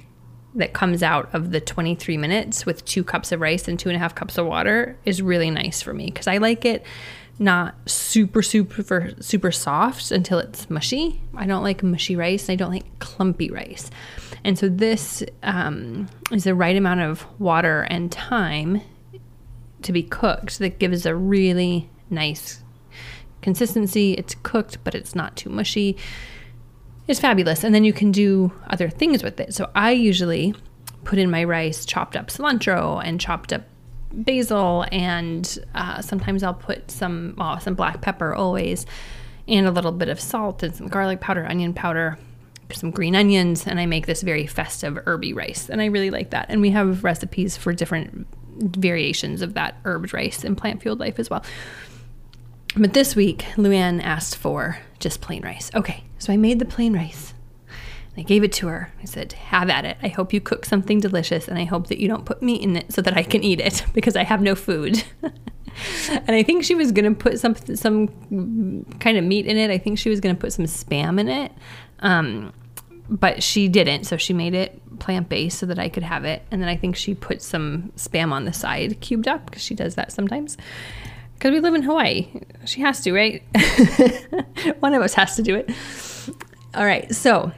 that 0.56 0.74
comes 0.74 1.03
out 1.03 1.30
of 1.33 1.51
the 1.51 1.59
23 1.59 2.18
minutes 2.18 2.65
with 2.65 2.83
two 2.86 3.03
cups 3.03 3.31
of 3.31 3.42
rice 3.42 3.68
and 3.68 3.77
two 3.77 3.89
and 3.89 3.95
a 3.95 4.00
half 4.00 4.15
cups 4.15 4.38
of 4.38 4.45
water 4.45 4.97
is 5.06 5.21
really 5.21 5.51
nice 5.51 5.81
for 5.81 5.94
me 5.94 6.06
because 6.06 6.27
I 6.27 6.38
like 6.38 6.65
it 6.65 6.83
not 7.38 7.75
super 7.86 8.42
super 8.42 9.12
super 9.19 9.51
soft 9.51 10.12
until 10.12 10.39
it's 10.39 10.69
mushy. 10.69 11.21
I 11.36 11.45
don't 11.45 11.63
like 11.63 11.83
mushy 11.83 12.15
rice. 12.15 12.50
I 12.50 12.56
don't 12.56 12.71
like 12.71 13.00
clumpy 13.00 13.51
rice, 13.51 13.92
and 14.44 14.57
so 14.57 14.69
this 14.69 15.24
um, 15.44 16.07
is 16.31 16.45
the 16.45 16.56
right 16.56 16.75
amount 16.75 17.01
of 17.01 17.25
water 17.39 17.81
and 17.89 18.12
time 18.12 18.81
to 19.86 19.94
be 19.94 20.04
cooked 20.04 20.60
that 20.60 20.80
gives 20.80 21.06
a 21.06 21.16
really 21.16 21.90
nice 22.10 22.62
consistency. 23.42 24.14
It's 24.14 24.36
cooked, 24.44 24.84
but 24.84 24.96
it's 24.96 25.16
not 25.16 25.36
too 25.36 25.50
mushy. 25.50 25.98
It's 27.08 27.20
fabulous. 27.20 27.64
And 27.64 27.74
then 27.74 27.84
you 27.84 27.94
can 27.94 28.12
do 28.12 28.52
other 28.68 28.90
things 28.90 29.24
with 29.24 29.40
it. 29.40 29.54
So 29.54 29.70
I 29.76 29.92
usually 29.92 30.54
put 31.04 31.19
in 31.19 31.30
my 31.30 31.44
rice 31.44 31.86
chopped 31.86 32.16
up 32.16 32.28
cilantro 32.28 33.02
and 33.06 33.21
chopped 33.21 33.54
up 33.54 33.64
basil, 34.12 34.86
and 34.92 35.59
uh, 35.76 36.02
sometimes 36.02 36.42
I'll 36.42 36.54
put 36.54 36.90
some 36.90 37.36
well, 37.38 37.59
some 37.59 37.76
black 37.76 38.02
pepper 38.02 38.33
always, 38.33 38.86
and 39.48 39.68
a 39.68 39.71
little 39.71 39.92
bit 39.92 40.09
of 40.09 40.19
salt 40.19 40.64
and 40.64 40.76
some 40.76 40.88
garlic 40.88 41.19
powder, 41.19 41.45
onion 41.45 41.74
powder, 41.74 42.18
some 42.71 42.92
green 42.92 43.16
onions, 43.16 43.68
and 43.68 43.80
I 43.80 43.86
make 43.86 44.07
this 44.07 44.21
very 44.21 44.48
festive 44.48 44.98
herby 45.06 45.33
rice, 45.33 45.69
and 45.69 45.81
I 45.81 45.86
really 45.86 46.09
like 46.09 46.31
that. 46.31 46.48
And 46.50 46.62
we 46.62 46.71
have 46.71 47.04
recipes 47.04 47.57
for 47.57 47.74
different 47.74 48.28
variations 48.57 49.42
of 49.42 49.54
that 49.54 49.81
herbed 49.83 50.14
rice 50.14 50.44
in 50.44 50.56
plant 50.56 50.81
fueled 50.81 51.00
life 51.00 51.19
as 51.19 51.30
well. 51.30 51.44
But 52.78 52.94
this 52.94 53.16
week, 53.16 53.40
Luann 53.56 54.04
asked 54.04 54.35
for 54.35 54.80
just 55.00 55.21
plain 55.21 55.44
rice. 55.44 55.71
Okay, 55.74 56.04
so 56.19 56.33
I 56.33 56.38
made 56.38 56.59
the 56.59 56.66
plain 56.66 56.94
rice. 56.94 57.33
I 58.18 58.21
gave 58.21 58.44
it 58.44 58.54
to 58.54 58.68
her. 58.68 58.92
I 59.02 59.06
said, 59.06 59.33
Have 59.33 59.69
at 59.69 59.85
it. 59.85 59.97
I 60.02 60.07
hope 60.07 60.33
you 60.33 60.42
cook 60.42 60.66
something 60.66 61.00
delicious 61.00 61.47
and 61.47 61.57
I 61.57 61.66
hope 61.66 61.88
that 61.88 62.00
you 62.00 62.07
don't 62.07 62.26
put 62.26 62.42
meat 62.42 62.62
in 62.62 62.78
it 62.78 62.94
so 62.94 63.02
that 63.02 63.18
I 63.18 63.24
can 63.24 63.44
eat 63.44 63.59
it 63.59 63.83
because 63.94 64.16
I 64.16 64.24
have 64.24 64.42
no 64.42 64.56
food. 64.56 65.04
and 65.21 66.31
I 66.31 66.44
think 66.44 66.64
she 66.64 66.76
was 66.76 66.92
going 66.92 67.14
to 67.14 67.18
put 67.18 67.40
some, 67.40 67.56
some 67.76 68.07
kind 69.00 69.18
of 69.18 69.24
meat 69.24 69.45
in 69.45 69.57
it. 69.57 69.69
I 69.69 69.78
think 69.78 70.00
she 70.00 70.09
was 70.09 70.19
going 70.19 70.35
to 70.35 70.40
put 70.40 70.54
some 70.54 70.66
spam 70.66 71.19
in 71.19 71.28
it. 71.28 71.52
Um, 72.00 72.54
but 73.09 73.44
she 73.44 73.68
didn't. 73.68 74.06
So 74.06 74.18
she 74.18 74.33
made 74.33 74.54
it 74.54 74.81
plant 75.00 75.30
based 75.30 75.59
so 75.59 75.66
that 75.66 75.80
I 75.80 75.90
could 75.90 76.04
have 76.04 76.26
it. 76.26 76.44
And 76.52 76.62
then 76.62 76.69
I 76.69 76.76
think 76.76 76.95
she 76.95 77.14
put 77.14 77.42
some 77.42 77.92
spam 77.95 78.31
on 78.31 78.45
the 78.45 78.54
side, 78.54 79.00
cubed 79.02 79.28
up, 79.28 79.45
because 79.45 79.62
she 79.62 79.76
does 79.76 79.95
that 79.95 80.12
sometimes. 80.12 80.57
Because 81.33 81.52
we 81.52 81.59
live 81.59 81.74
in 81.74 81.83
Hawaii. 81.83 82.28
She 82.66 82.81
has 82.81 83.02
to, 83.02 83.14
right? 83.14 83.44
One 84.80 84.94
of 84.94 85.02
us 85.02 85.14
has 85.16 85.35
to 85.35 85.44
do 85.44 85.56
it. 85.56 85.69
All 86.74 86.85
right. 86.85 87.14
So 87.14 87.52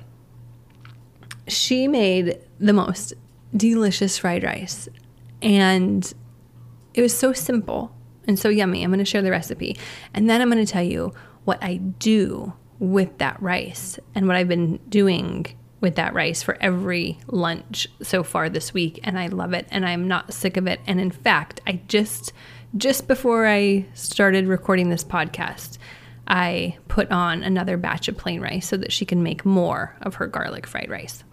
she 1.47 1.87
made 1.87 2.39
the 2.59 2.73
most 2.73 3.13
delicious 3.55 4.17
fried 4.17 4.43
rice. 4.43 4.89
And 5.41 6.11
it 6.93 7.01
was 7.01 7.17
so 7.17 7.33
simple 7.33 7.95
and 8.27 8.37
so 8.37 8.49
yummy. 8.49 8.83
I'm 8.83 8.89
going 8.89 8.99
to 8.99 9.05
share 9.05 9.21
the 9.21 9.31
recipe. 9.31 9.77
And 10.13 10.29
then 10.29 10.41
I'm 10.41 10.49
going 10.49 10.63
to 10.63 10.71
tell 10.71 10.83
you 10.83 11.13
what 11.45 11.63
I 11.63 11.77
do 11.77 12.53
with 12.79 13.17
that 13.17 13.41
rice 13.41 13.99
and 14.15 14.27
what 14.27 14.35
I've 14.35 14.47
been 14.47 14.77
doing 14.89 15.45
with 15.79 15.95
that 15.95 16.13
rice 16.13 16.41
for 16.41 16.57
every 16.59 17.19
lunch 17.27 17.87
so 18.01 18.23
far 18.23 18.49
this 18.49 18.73
week 18.73 18.99
and 19.03 19.17
I 19.17 19.27
love 19.27 19.53
it 19.53 19.67
and 19.69 19.85
I'm 19.85 20.07
not 20.07 20.33
sick 20.33 20.57
of 20.57 20.67
it 20.67 20.79
and 20.87 20.99
in 20.99 21.11
fact 21.11 21.61
I 21.67 21.81
just 21.87 22.33
just 22.75 23.07
before 23.07 23.47
I 23.47 23.85
started 23.93 24.47
recording 24.47 24.89
this 24.89 25.03
podcast 25.03 25.77
I 26.27 26.77
put 26.87 27.11
on 27.11 27.43
another 27.43 27.77
batch 27.77 28.07
of 28.07 28.17
plain 28.17 28.41
rice 28.41 28.67
so 28.67 28.77
that 28.77 28.91
she 28.91 29.05
can 29.05 29.23
make 29.23 29.45
more 29.45 29.95
of 30.01 30.15
her 30.15 30.27
garlic 30.27 30.67
fried 30.67 30.89
rice. 30.89 31.23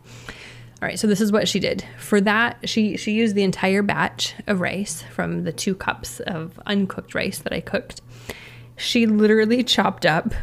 All 0.80 0.88
right, 0.88 0.98
so 0.98 1.06
this 1.06 1.20
is 1.20 1.32
what 1.32 1.48
she 1.48 1.58
did. 1.58 1.84
For 1.98 2.20
that, 2.20 2.68
she 2.68 2.96
she 2.96 3.12
used 3.12 3.34
the 3.34 3.42
entire 3.42 3.82
batch 3.82 4.34
of 4.46 4.60
rice 4.60 5.02
from 5.02 5.44
the 5.44 5.52
2 5.52 5.74
cups 5.74 6.20
of 6.20 6.60
uncooked 6.66 7.14
rice 7.14 7.38
that 7.38 7.52
I 7.52 7.60
cooked. 7.60 8.02
She 8.76 9.06
literally 9.06 9.62
chopped 9.62 10.04
up 10.04 10.34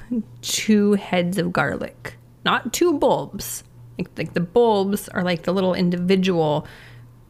two 0.42 0.94
heads 0.94 1.38
of 1.38 1.52
garlic, 1.52 2.16
not 2.46 2.74
two 2.74 2.94
bulbs. 2.94 3.64
Like, 3.98 4.10
like 4.18 4.34
the 4.34 4.40
bulbs 4.40 5.10
are 5.10 5.24
like 5.24 5.44
the 5.44 5.54
little 5.54 5.74
individual 5.74 6.66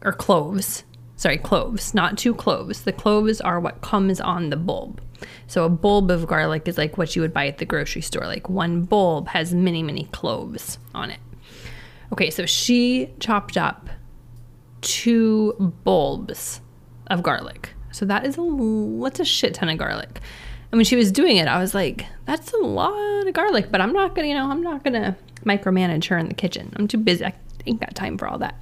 or 0.04 0.14
cloves. 0.14 0.84
Sorry, 1.16 1.38
cloves, 1.38 1.94
not 1.94 2.18
two 2.18 2.34
cloves. 2.34 2.82
The 2.84 2.94
cloves 2.94 3.42
are 3.42 3.60
what 3.60 3.82
comes 3.82 4.20
on 4.20 4.50
the 4.50 4.58
bulb. 4.58 5.02
So 5.48 5.66
a 5.66 5.70
bulb 5.70 6.10
of 6.10 6.26
garlic 6.28 6.68
is 6.68 6.78
like 6.78 6.98
what 6.98 7.16
you 7.16 7.22
would 7.22 7.34
buy 7.34 7.48
at 7.48 7.58
the 7.58 7.66
grocery 7.66 8.02
store. 8.02 8.26
Like 8.26 8.50
one 8.50 8.84
bulb 8.84 9.28
has 9.30 9.54
many, 9.54 9.84
many 9.84 10.06
cloves 10.06 10.80
on 10.96 11.12
it. 11.12 11.20
Okay, 12.12 12.30
so 12.30 12.46
she 12.46 13.14
chopped 13.20 13.58
up 13.58 13.90
two 14.82 15.74
bulbs 15.84 16.62
of 17.08 17.24
garlic. 17.24 17.74
So 17.92 18.06
that 18.06 18.26
is 18.26 18.38
a 18.38 19.00
that's 19.04 19.20
a 19.20 19.26
shit 19.26 19.54
ton 19.54 19.70
of 19.70 19.78
garlic. 19.78 20.22
And 20.72 20.78
when 20.78 20.86
she 20.86 20.96
was 20.96 21.12
doing 21.12 21.38
it, 21.38 21.48
I 21.48 21.60
was 21.60 21.74
like, 21.74 22.06
that's 22.26 22.54
a 22.54 22.58
lot 22.58 23.28
of 23.28 23.34
garlic, 23.34 23.72
but 23.72 23.82
I'm 23.82 23.92
not 23.92 24.16
gonna, 24.16 24.28
you 24.28 24.34
know, 24.34 24.50
I'm 24.50 24.62
not 24.62 24.84
gonna 24.84 25.18
micromanage 25.44 26.06
her 26.08 26.18
in 26.18 26.28
the 26.28 26.34
kitchen. 26.34 26.72
I'm 26.78 26.88
too 26.88 26.98
busy. 26.98 27.26
I 27.26 27.34
ain't 27.66 27.80
got 27.80 27.94
time 27.94 28.18
for 28.18 28.28
all 28.28 28.38
that. 28.40 28.56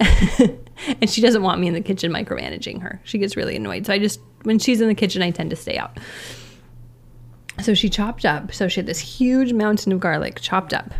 and 1.00 1.08
she 1.08 1.20
doesn't 1.20 1.42
want 1.42 1.60
me 1.60 1.68
in 1.68 1.74
the 1.74 1.80
kitchen 1.80 2.10
micromanaging 2.10 2.80
her. 2.80 3.00
She 3.04 3.18
gets 3.18 3.36
really 3.36 3.56
annoyed. 3.56 3.86
So 3.86 3.92
I 3.92 3.98
just 3.98 4.20
when 4.44 4.58
she's 4.58 4.80
in 4.80 4.88
the 4.88 4.94
kitchen, 4.94 5.22
I 5.22 5.30
tend 5.30 5.50
to 5.50 5.56
stay 5.56 5.76
out. 5.76 5.98
So 7.60 7.74
she 7.74 7.88
chopped 7.88 8.24
up. 8.24 8.52
So 8.52 8.68
she 8.68 8.80
had 8.80 8.86
this 8.86 8.98
huge 8.98 9.52
mountain 9.52 9.92
of 9.92 10.00
garlic 10.00 10.40
chopped 10.40 10.72
up. 10.72 10.92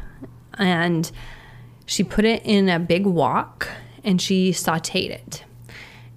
And 0.59 1.11
she 1.87 2.05
put 2.05 2.25
it 2.25 2.43
in 2.45 2.69
a 2.69 2.79
big 2.79 3.07
wok 3.07 3.69
and 4.05 4.21
she 4.21 4.51
sauteed 4.51 5.11
it. 5.11 5.45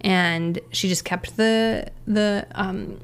And 0.02 0.60
she 0.72 0.90
just 0.90 1.06
kept 1.06 1.38
the 1.38 1.92
the 2.06 2.46
um, 2.54 3.00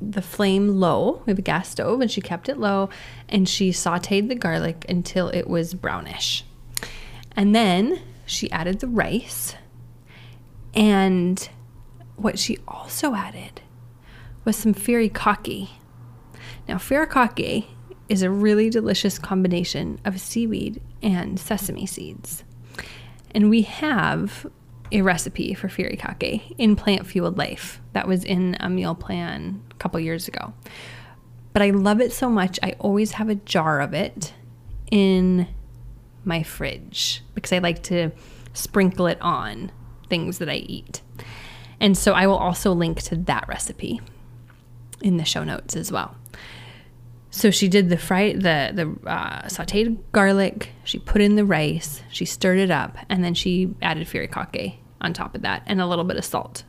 the 0.00 0.22
flame 0.22 0.80
low. 0.80 1.22
We 1.26 1.30
have 1.30 1.38
a 1.38 1.42
gas 1.42 1.70
stove, 1.70 2.00
and 2.00 2.10
she 2.10 2.20
kept 2.20 2.48
it 2.48 2.58
low, 2.58 2.90
and 3.28 3.48
she 3.48 3.70
sauteed 3.70 4.28
the 4.28 4.34
garlic 4.34 4.84
until 4.88 5.28
it 5.28 5.48
was 5.48 5.74
brownish. 5.74 6.44
And 7.34 7.54
then 7.54 8.00
she 8.24 8.50
added 8.50 8.80
the 8.80 8.88
rice, 8.88 9.54
and 10.74 11.48
what 12.16 12.38
she 12.38 12.58
also 12.66 13.14
added 13.14 13.60
was 14.44 14.56
some 14.56 14.74
furikake. 14.74 15.68
Now, 16.68 16.76
furikake 16.76 17.66
is 18.08 18.22
a 18.22 18.30
really 18.30 18.70
delicious 18.70 19.18
combination 19.18 20.00
of 20.04 20.20
seaweed 20.20 20.80
and 21.02 21.38
sesame 21.38 21.86
seeds. 21.86 22.44
And 23.34 23.50
we 23.50 23.62
have 23.62 24.46
a 24.92 25.02
recipe 25.02 25.54
for 25.54 25.68
furikake 25.68 26.54
in 26.58 26.76
Plant 26.76 27.06
Fueled 27.06 27.38
Life 27.38 27.80
that 27.92 28.06
was 28.06 28.24
in 28.24 28.56
a 28.60 28.68
meal 28.68 28.94
plan 28.94 29.62
a 29.70 29.74
couple 29.74 29.98
years 30.00 30.28
ago. 30.28 30.52
But 31.52 31.62
I 31.62 31.70
love 31.70 32.00
it 32.00 32.12
so 32.12 32.28
much, 32.28 32.58
I 32.62 32.74
always 32.78 33.12
have 33.12 33.28
a 33.28 33.34
jar 33.34 33.80
of 33.80 33.94
it 33.94 34.34
in 34.90 35.48
my 36.24 36.42
fridge 36.42 37.22
because 37.34 37.52
I 37.52 37.58
like 37.58 37.82
to 37.84 38.10
sprinkle 38.52 39.06
it 39.06 39.20
on 39.20 39.72
things 40.08 40.38
that 40.38 40.48
I 40.48 40.56
eat. 40.56 41.02
And 41.80 41.96
so 41.96 42.12
I 42.12 42.26
will 42.26 42.36
also 42.36 42.72
link 42.72 43.02
to 43.04 43.16
that 43.16 43.48
recipe 43.48 44.00
in 45.00 45.16
the 45.16 45.24
show 45.24 45.44
notes 45.44 45.76
as 45.76 45.92
well. 45.92 46.16
So 47.36 47.50
she 47.50 47.68
did 47.68 47.90
the 47.90 47.98
fried 47.98 48.36
the 48.36 48.72
the 48.72 49.10
uh, 49.10 49.42
sautéed 49.42 49.98
garlic. 50.12 50.70
She 50.84 50.98
put 50.98 51.20
in 51.20 51.36
the 51.36 51.44
rice. 51.44 52.00
She 52.10 52.24
stirred 52.24 52.58
it 52.58 52.70
up, 52.70 52.96
and 53.10 53.22
then 53.22 53.34
she 53.34 53.74
added 53.82 54.06
furikake 54.06 54.76
on 55.02 55.12
top 55.12 55.34
of 55.34 55.42
that, 55.42 55.62
and 55.66 55.78
a 55.78 55.86
little 55.86 56.06
bit 56.06 56.16
of 56.16 56.24
salt. 56.24 56.64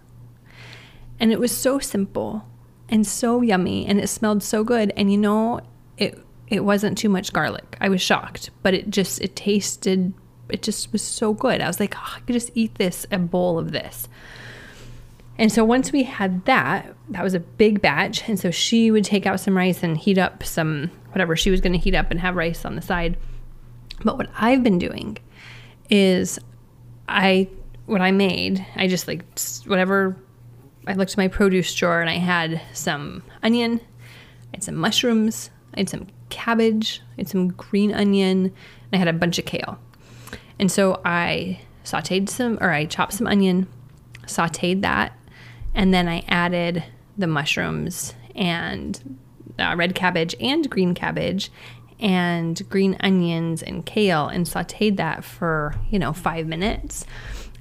And 1.21 1.31
it 1.31 1.39
was 1.39 1.55
so 1.55 1.79
simple 1.79 2.45
and 2.89 3.07
so 3.07 3.41
yummy, 3.41 3.85
and 3.85 3.97
it 3.97 4.07
smelled 4.09 4.43
so 4.43 4.65
good. 4.65 4.91
And 4.97 5.09
you 5.09 5.17
know, 5.17 5.61
it 5.97 6.21
it 6.47 6.65
wasn't 6.65 6.97
too 6.97 7.07
much 7.07 7.31
garlic. 7.31 7.77
I 7.79 7.87
was 7.87 8.01
shocked, 8.01 8.49
but 8.61 8.73
it 8.73 8.89
just 8.89 9.21
it 9.21 9.37
tasted. 9.37 10.13
It 10.49 10.63
just 10.63 10.91
was 10.91 11.01
so 11.01 11.31
good. 11.31 11.61
I 11.61 11.67
was 11.67 11.79
like, 11.79 11.95
oh, 11.95 12.13
I 12.17 12.19
could 12.19 12.33
just 12.33 12.51
eat 12.55 12.75
this 12.75 13.05
a 13.09 13.17
bowl 13.17 13.57
of 13.57 13.71
this. 13.71 14.09
And 15.37 15.51
so 15.51 15.63
once 15.63 15.91
we 15.91 16.03
had 16.03 16.45
that, 16.45 16.95
that 17.09 17.23
was 17.23 17.33
a 17.33 17.39
big 17.39 17.81
batch. 17.81 18.27
And 18.27 18.39
so 18.39 18.51
she 18.51 18.91
would 18.91 19.03
take 19.03 19.25
out 19.25 19.39
some 19.39 19.55
rice 19.55 19.83
and 19.83 19.97
heat 19.97 20.17
up 20.17 20.43
some 20.43 20.91
whatever 21.11 21.35
she 21.35 21.51
was 21.51 21.61
going 21.61 21.73
to 21.73 21.79
heat 21.79 21.95
up 21.95 22.11
and 22.11 22.19
have 22.19 22.35
rice 22.35 22.65
on 22.65 22.75
the 22.75 22.81
side. 22.81 23.17
But 24.03 24.17
what 24.17 24.29
I've 24.37 24.63
been 24.63 24.79
doing 24.79 25.17
is 25.89 26.39
I 27.07 27.49
what 27.85 28.01
I 28.01 28.11
made, 28.11 28.65
I 28.75 28.87
just 28.87 29.07
like 29.07 29.23
whatever 29.65 30.17
I 30.87 30.93
looked 30.93 31.11
at 31.11 31.17
my 31.17 31.27
produce 31.29 31.73
drawer 31.73 32.01
and 32.01 32.09
I 32.09 32.17
had 32.17 32.61
some 32.73 33.23
onion, 33.43 33.79
I 34.53 34.57
had 34.57 34.63
some 34.63 34.75
mushrooms, 34.75 35.49
I 35.73 35.79
had 35.79 35.89
some 35.89 36.07
cabbage, 36.29 37.01
I 37.13 37.21
had 37.21 37.29
some 37.29 37.49
green 37.49 37.93
onion, 37.93 38.45
and 38.45 38.53
I 38.93 38.97
had 38.97 39.07
a 39.07 39.13
bunch 39.13 39.39
of 39.39 39.45
kale. 39.45 39.79
And 40.59 40.71
so 40.71 41.01
I 41.05 41.61
sauteed 41.85 42.27
some 42.27 42.57
or 42.59 42.71
I 42.71 42.85
chopped 42.85 43.13
some 43.13 43.27
onion, 43.27 43.67
sauteed 44.25 44.81
that 44.81 45.16
and 45.77 45.93
then 45.93 46.09
I 46.09 46.23
added 46.27 46.83
the 47.17 47.27
mushrooms 47.27 48.15
and 48.35 49.19
uh, 49.59 49.75
red 49.77 49.93
cabbage 49.93 50.35
and 50.39 50.67
green 50.67 50.95
cabbage 50.95 51.51
and 51.99 52.59
green 52.67 52.97
onions 52.99 53.61
and 53.61 53.85
kale 53.85 54.27
and 54.27 54.47
sauteed 54.47 54.97
that 54.97 55.23
for, 55.23 55.75
you 55.91 55.99
know, 55.99 56.13
five 56.13 56.47
minutes. 56.47 57.05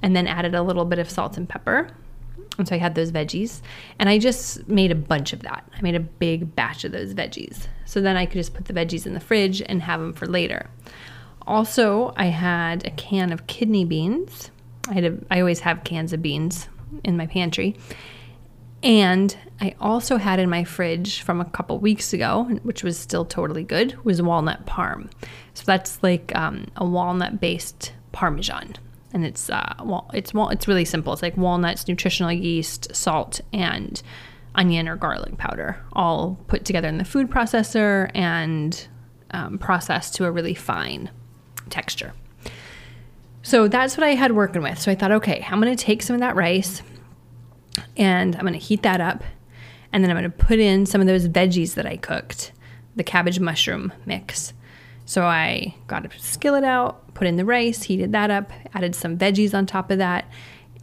And 0.01 0.15
then 0.15 0.27
added 0.27 0.55
a 0.55 0.63
little 0.63 0.85
bit 0.85 0.99
of 0.99 1.09
salt 1.09 1.37
and 1.37 1.47
pepper. 1.47 1.89
And 2.57 2.67
so 2.67 2.75
I 2.75 2.79
had 2.79 2.95
those 2.95 3.11
veggies. 3.11 3.61
And 3.99 4.09
I 4.09 4.17
just 4.17 4.67
made 4.67 4.91
a 4.91 4.95
bunch 4.95 5.31
of 5.31 5.41
that. 5.43 5.67
I 5.75 5.81
made 5.81 5.95
a 5.95 5.99
big 5.99 6.55
batch 6.55 6.83
of 6.85 6.91
those 6.91 7.13
veggies. 7.13 7.67
So 7.85 8.01
then 8.01 8.17
I 8.17 8.25
could 8.25 8.37
just 8.37 8.53
put 8.55 8.65
the 8.65 8.73
veggies 8.73 9.05
in 9.05 9.13
the 9.13 9.19
fridge 9.19 9.61
and 9.61 9.81
have 9.83 9.99
them 9.99 10.13
for 10.13 10.25
later. 10.25 10.69
Also, 11.45 12.13
I 12.17 12.25
had 12.25 12.85
a 12.85 12.91
can 12.91 13.31
of 13.31 13.45
kidney 13.45 13.85
beans. 13.85 14.49
I 14.87 14.93
had 14.93 15.05
a, 15.05 15.17
I 15.29 15.39
always 15.39 15.59
have 15.61 15.83
cans 15.83 16.13
of 16.13 16.21
beans 16.23 16.67
in 17.03 17.17
my 17.17 17.27
pantry. 17.27 17.75
And 18.83 19.35
I 19.59 19.75
also 19.81 20.17
had 20.17 20.39
in 20.39 20.49
my 20.49 20.63
fridge 20.63 21.21
from 21.21 21.41
a 21.41 21.45
couple 21.45 21.79
weeks 21.79 22.13
ago, 22.13 22.43
which 22.63 22.83
was 22.83 22.97
still 22.97 23.25
totally 23.25 23.63
good, 23.63 24.03
was 24.05 24.21
walnut 24.21 24.65
parm. 24.65 25.09
So 25.55 25.63
that's 25.65 26.01
like 26.03 26.35
um, 26.35 26.67
a 26.75 26.85
walnut 26.85 27.39
based 27.39 27.93
parmesan. 28.11 28.75
And 29.13 29.25
it's 29.25 29.49
uh, 29.49 29.73
well, 29.83 30.09
it's 30.13 30.33
well, 30.33 30.49
it's 30.49 30.67
really 30.67 30.85
simple. 30.85 31.13
It's 31.13 31.21
like 31.21 31.37
walnuts, 31.37 31.87
nutritional 31.87 32.31
yeast, 32.31 32.95
salt, 32.95 33.41
and 33.51 34.01
onion 34.53 34.87
or 34.87 34.95
garlic 34.95 35.37
powder, 35.37 35.81
all 35.93 36.37
put 36.47 36.65
together 36.65 36.87
in 36.87 36.97
the 36.97 37.05
food 37.05 37.29
processor 37.29 38.11
and 38.13 38.87
um, 39.31 39.57
processed 39.57 40.15
to 40.15 40.25
a 40.25 40.31
really 40.31 40.53
fine 40.53 41.09
texture. 41.69 42.13
So 43.47 43.69
that's 43.69 43.95
what 43.95 44.05
I 44.05 44.13
had 44.13 44.33
working 44.33 44.61
with. 44.61 44.77
So 44.77 44.91
I 44.91 44.95
thought, 44.95 45.13
okay, 45.13 45.41
I'm 45.49 45.61
going 45.61 45.73
to 45.73 45.81
take 45.81 46.03
some 46.03 46.15
of 46.15 46.19
that 46.19 46.35
rice 46.35 46.81
and 47.95 48.35
I'm 48.35 48.41
going 48.41 48.51
to 48.51 48.59
heat 48.59 48.83
that 48.83 48.99
up. 48.99 49.23
And 49.93 50.03
then 50.03 50.11
I'm 50.11 50.17
going 50.17 50.29
to 50.29 50.37
put 50.37 50.59
in 50.59 50.85
some 50.85 50.99
of 50.99 51.07
those 51.07 51.29
veggies 51.29 51.75
that 51.75 51.85
I 51.85 51.95
cooked, 51.95 52.51
the 52.97 53.05
cabbage 53.05 53.39
mushroom 53.39 53.93
mix. 54.05 54.51
So 55.05 55.23
I 55.23 55.75
got 55.87 56.05
a 56.05 56.19
skillet 56.19 56.65
out, 56.65 57.13
put 57.13 57.25
in 57.25 57.37
the 57.37 57.45
rice, 57.45 57.83
heated 57.83 58.11
that 58.11 58.29
up, 58.29 58.51
added 58.73 58.93
some 58.95 59.17
veggies 59.17 59.53
on 59.53 59.65
top 59.65 59.91
of 59.91 59.99
that. 59.99 60.29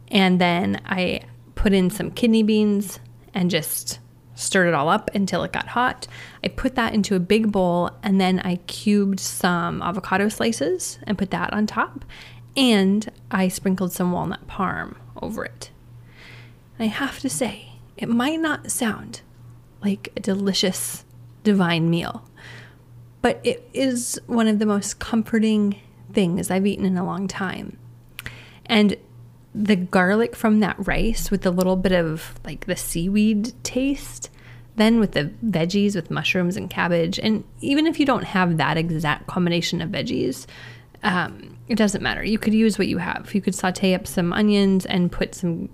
And 0.07 0.41
then 0.41 0.81
I 0.87 1.21
put 1.53 1.71
in 1.71 1.91
some 1.91 2.09
kidney 2.09 2.41
beans 2.41 2.99
and 3.35 3.51
just 3.51 3.99
stirred 4.33 4.67
it 4.67 4.73
all 4.73 4.89
up 4.89 5.09
until 5.13 5.43
it 5.43 5.53
got 5.53 5.67
hot. 5.67 6.07
I 6.43 6.47
put 6.47 6.73
that 6.75 6.95
into 6.95 7.15
a 7.15 7.19
big 7.19 7.51
bowl 7.51 7.91
and 8.01 8.19
then 8.19 8.39
I 8.39 8.55
cubed 8.55 9.19
some 9.19 9.83
avocado 9.83 10.29
slices 10.29 10.97
and 11.03 11.15
put 11.15 11.29
that 11.29 11.53
on 11.53 11.67
top 11.67 12.03
and 12.55 13.11
I 13.31 13.47
sprinkled 13.47 13.91
some 13.91 14.11
walnut 14.11 14.47
parm 14.47 14.95
over 15.21 15.45
it. 15.45 15.71
And 16.77 16.85
I 16.85 16.93
have 16.93 17.19
to 17.19 17.29
say, 17.29 17.73
it 17.97 18.09
might 18.09 18.39
not 18.39 18.71
sound 18.71 19.21
like 19.83 20.11
a 20.15 20.19
delicious 20.19 21.05
divine 21.43 21.89
meal, 21.89 22.27
but 23.21 23.39
it 23.43 23.69
is 23.73 24.19
one 24.27 24.47
of 24.47 24.59
the 24.59 24.65
most 24.65 24.99
comforting 24.99 25.79
things 26.11 26.49
I've 26.49 26.65
eaten 26.65 26.85
in 26.85 26.97
a 26.97 27.05
long 27.05 27.27
time. 27.27 27.77
And 28.65 28.97
the 29.53 29.75
garlic 29.75 30.35
from 30.35 30.59
that 30.59 30.75
rice 30.85 31.31
with 31.31 31.45
a 31.45 31.51
little 31.51 31.77
bit 31.77 31.93
of 31.93 32.39
like 32.43 32.65
the 32.65 32.75
seaweed 32.75 33.53
taste, 33.63 34.29
then 34.75 34.99
with 34.99 35.13
the 35.13 35.31
veggies 35.45 35.95
with 35.95 36.11
mushrooms 36.11 36.57
and 36.57 36.69
cabbage, 36.69 37.19
and 37.19 37.43
even 37.61 37.87
if 37.87 37.99
you 37.99 38.05
don't 38.05 38.25
have 38.25 38.57
that 38.57 38.77
exact 38.77 39.27
combination 39.27 39.81
of 39.81 39.89
veggies, 39.89 40.45
um, 41.03 41.54
it 41.67 41.75
doesn't 41.75 42.01
matter. 42.01 42.23
You 42.23 42.37
could 42.37 42.53
use 42.53 42.77
what 42.77 42.87
you 42.87 42.97
have. 42.99 43.33
You 43.33 43.41
could 43.41 43.55
saute 43.55 43.93
up 43.93 44.05
some 44.07 44.33
onions 44.33 44.85
and 44.85 45.11
put 45.11 45.33
some 45.35 45.69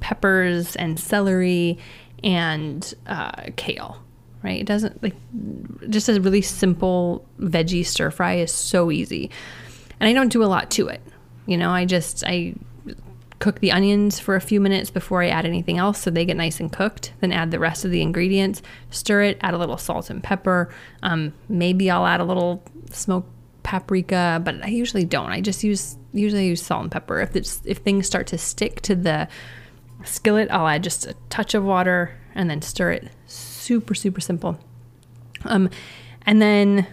peppers 0.00 0.76
and 0.76 0.98
celery 0.98 1.78
and 2.22 2.94
uh, 3.06 3.50
kale. 3.56 4.02
right? 4.42 4.60
It 4.60 4.66
doesn't 4.66 5.02
like 5.02 5.14
just 5.88 6.08
a 6.08 6.20
really 6.20 6.42
simple 6.42 7.24
veggie 7.38 7.86
stir 7.86 8.10
fry 8.10 8.34
is 8.34 8.52
so 8.52 8.90
easy. 8.90 9.30
And 10.00 10.08
I 10.08 10.12
don't 10.12 10.32
do 10.32 10.42
a 10.42 10.46
lot 10.46 10.70
to 10.72 10.88
it. 10.88 11.00
You 11.46 11.56
know, 11.56 11.70
I 11.70 11.84
just 11.84 12.24
I 12.26 12.54
cook 13.38 13.58
the 13.58 13.72
onions 13.72 14.20
for 14.20 14.36
a 14.36 14.40
few 14.40 14.60
minutes 14.60 14.90
before 14.90 15.20
I 15.22 15.28
add 15.28 15.44
anything 15.44 15.76
else 15.76 16.00
so 16.00 16.10
they 16.10 16.24
get 16.24 16.36
nice 16.36 16.60
and 16.60 16.70
cooked. 16.72 17.12
Then 17.20 17.32
add 17.32 17.50
the 17.50 17.58
rest 17.58 17.84
of 17.84 17.90
the 17.90 18.02
ingredients, 18.02 18.62
stir 18.90 19.22
it, 19.22 19.38
add 19.40 19.54
a 19.54 19.58
little 19.58 19.78
salt 19.78 20.10
and 20.10 20.22
pepper. 20.22 20.72
Um, 21.02 21.32
maybe 21.48 21.90
I'll 21.90 22.06
add 22.06 22.20
a 22.20 22.24
little 22.24 22.62
smoked 22.90 23.30
paprika, 23.72 24.38
but 24.44 24.62
I 24.62 24.68
usually 24.68 25.06
don't. 25.06 25.30
I 25.30 25.40
just 25.40 25.64
use 25.64 25.96
usually 26.12 26.46
use 26.46 26.62
salt 26.62 26.82
and 26.82 26.92
pepper. 26.92 27.22
If 27.22 27.34
it's 27.34 27.62
if 27.64 27.78
things 27.78 28.06
start 28.06 28.26
to 28.26 28.36
stick 28.36 28.82
to 28.82 28.94
the 28.94 29.28
skillet, 30.04 30.50
I'll 30.50 30.68
add 30.68 30.82
just 30.82 31.06
a 31.06 31.14
touch 31.30 31.54
of 31.54 31.64
water 31.64 32.14
and 32.34 32.50
then 32.50 32.60
stir 32.60 32.92
it. 32.92 33.08
Super 33.24 33.94
super 33.94 34.20
simple. 34.20 34.58
Um, 35.46 35.70
and 36.26 36.42
then 36.42 36.86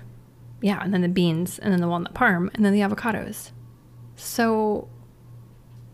yeah, 0.61 0.79
and 0.81 0.93
then 0.93 1.01
the 1.01 1.09
beans 1.09 1.59
and 1.59 1.73
then 1.73 1.81
the 1.81 1.87
walnut 1.89 2.13
parm 2.13 2.49
and 2.53 2.63
then 2.63 2.71
the 2.71 2.79
avocados. 2.79 3.51
So 4.15 4.87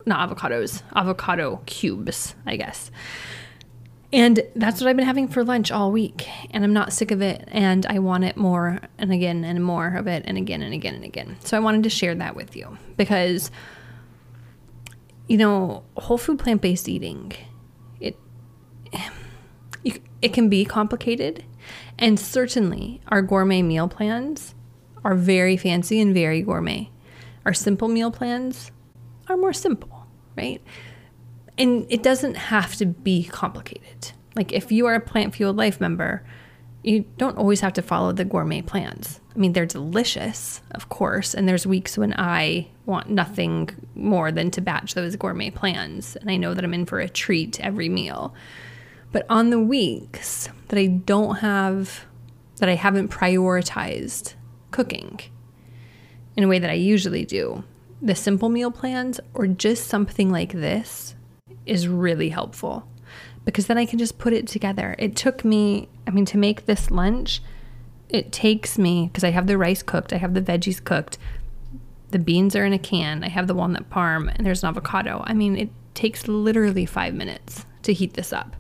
not 0.06 0.30
avocados, 0.30 0.84
avocado 0.96 1.64
cubes, 1.66 2.36
I 2.46 2.58
guess. 2.58 2.92
And 4.14 4.42
that's 4.56 4.80
what 4.80 4.90
I've 4.90 4.96
been 4.96 5.06
having 5.06 5.28
for 5.28 5.44
lunch 5.44 5.72
all 5.72 5.92
week. 5.92 6.28
And 6.52 6.64
I'm 6.64 6.74
not 6.74 6.94
sick 6.94 7.12
of 7.12 7.22
it. 7.22 7.48
And 7.50 7.86
I 7.86 8.00
want 8.00 8.24
it 8.24 8.38
more 8.38 8.80
and 8.98 9.12
again 9.12 9.44
and 9.44 9.64
more 9.64 9.96
of 9.96 10.08
it 10.08 10.24
and 10.26 10.38
again 10.38 10.62
and 10.62 10.74
again 10.74 10.96
and 10.96 11.04
again. 11.04 11.38
So 11.44 11.58
I 11.58 11.60
wanted 11.60 11.84
to 11.84 11.90
share 11.90 12.16
that 12.16 12.36
with 12.36 12.56
you 12.56 12.78
because, 12.98 13.52
you 15.28 15.38
know, 15.38 15.84
whole 15.98 16.18
food 16.18 16.40
plant 16.40 16.62
based 16.62 16.88
eating, 16.88 17.34
it, 18.00 18.18
it 20.22 20.34
can 20.34 20.50
be 20.50 20.66
complicated. 20.66 21.44
And 21.98 22.20
certainly 22.20 23.02
our 23.08 23.22
gourmet 23.22 23.62
meal 23.62 23.88
plans 23.88 24.56
are 25.04 25.16
very 25.16 25.56
fancy 25.58 26.00
and 26.02 26.14
very 26.14 26.42
gourmet. 26.42 26.90
Our 27.46 27.54
simple 27.54 27.88
meal 27.88 28.12
plans 28.12 28.72
are 29.30 29.38
more 29.38 29.54
simple, 29.54 30.08
right? 30.36 30.62
And 31.58 31.86
it 31.90 32.04
doesn't 32.04 32.36
have 32.36 32.76
to 32.76 32.86
be 32.86 33.24
complicated. 33.26 34.12
Like 34.36 34.52
if 34.52 34.72
you 34.72 34.86
are 34.88 34.96
a 34.96 35.00
plant 35.00 35.36
fueled 35.36 35.56
life 35.56 35.80
member, 35.80 36.26
you 36.84 37.06
don't 37.18 37.38
always 37.38 37.62
have 37.62 37.74
to 37.74 37.82
follow 37.82 38.12
the 38.12 38.26
gourmet 38.26 38.62
plans. 38.62 39.20
I 39.36 39.40
mean, 39.40 39.54
they're 39.54 39.66
delicious, 39.66 40.62
of 40.72 40.88
course, 40.90 41.34
and 41.34 41.48
there's 41.48 41.66
weeks 41.66 41.98
when 41.98 42.14
I 42.16 42.68
want 42.86 43.10
nothing 43.10 43.70
more 43.96 44.32
than 44.32 44.52
to 44.52 44.62
batch 44.62 44.94
those 44.94 45.16
gourmet 45.16 45.50
plans, 45.50 46.16
and 46.16 46.30
I 46.30 46.38
know 46.38 46.54
that 46.54 46.64
I'm 46.64 46.76
in 46.76 46.86
for 46.86 47.00
a 47.00 47.10
treat 47.10 47.60
every 47.60 47.90
meal. 47.90 48.36
But 49.12 49.26
on 49.30 49.50
the 49.50 49.60
weeks 49.60 50.48
that 50.68 50.78
I 50.78 50.86
don't 50.86 51.38
have, 51.38 52.06
that 52.58 52.70
I 52.70 52.76
haven't 52.76 53.10
prioritized 53.10 54.36
cooking 54.70 55.20
in 56.38 56.44
a 56.44 56.48
way 56.48 56.60
that 56.60 56.70
I 56.70 56.74
usually 56.74 57.26
do, 57.26 57.64
the 58.02 58.14
simple 58.16 58.50
meal 58.50 58.72
plans 58.72 59.20
or 59.34 59.48
just 59.48 59.88
something 59.88 60.30
like 60.30 60.52
this 60.52 61.15
is 61.66 61.88
really 61.88 62.30
helpful 62.30 62.88
because 63.46 63.68
then 63.68 63.78
I 63.78 63.86
can 63.86 64.00
just 64.00 64.18
put 64.18 64.34
it 64.34 64.48
together. 64.48 64.96
It 64.98 65.16
took 65.16 65.46
me, 65.46 65.88
I 66.08 66.12
mean, 66.12 66.26
to 66.26 66.38
make 66.38 66.66
this 66.66 66.90
lunch, 66.90 67.42
it 68.10 68.32
takes 68.32 68.78
me 68.78 69.08
because 69.08 69.24
I 69.24 69.32
have 69.32 69.48
the 69.48 69.58
rice 69.58 69.84
cooked, 69.84 70.14
I 70.14 70.18
have 70.18 70.34
the 70.34 70.42
veggies 70.42 70.84
cooked, 70.84 71.18
the 72.10 72.20
beans 72.20 72.56
are 72.56 72.66
in 72.66 72.74
a 72.74 72.80
can, 72.80 73.24
I 73.24 73.30
have 73.30 73.48
the 73.48 73.54
walnut 73.54 73.90
parm, 73.90 74.34
and 74.36 74.46
there's 74.46 74.64
an 74.64 74.70
avocado. 74.70 75.24
I 75.26 75.34
mean, 75.34 75.58
it 75.58 75.70
takes 75.94 76.28
literally 76.28 76.86
five 76.86 77.14
minutes 77.14 77.66
to 77.84 77.94
heat 77.94 78.14
this 78.14 78.34
up. 78.34 78.56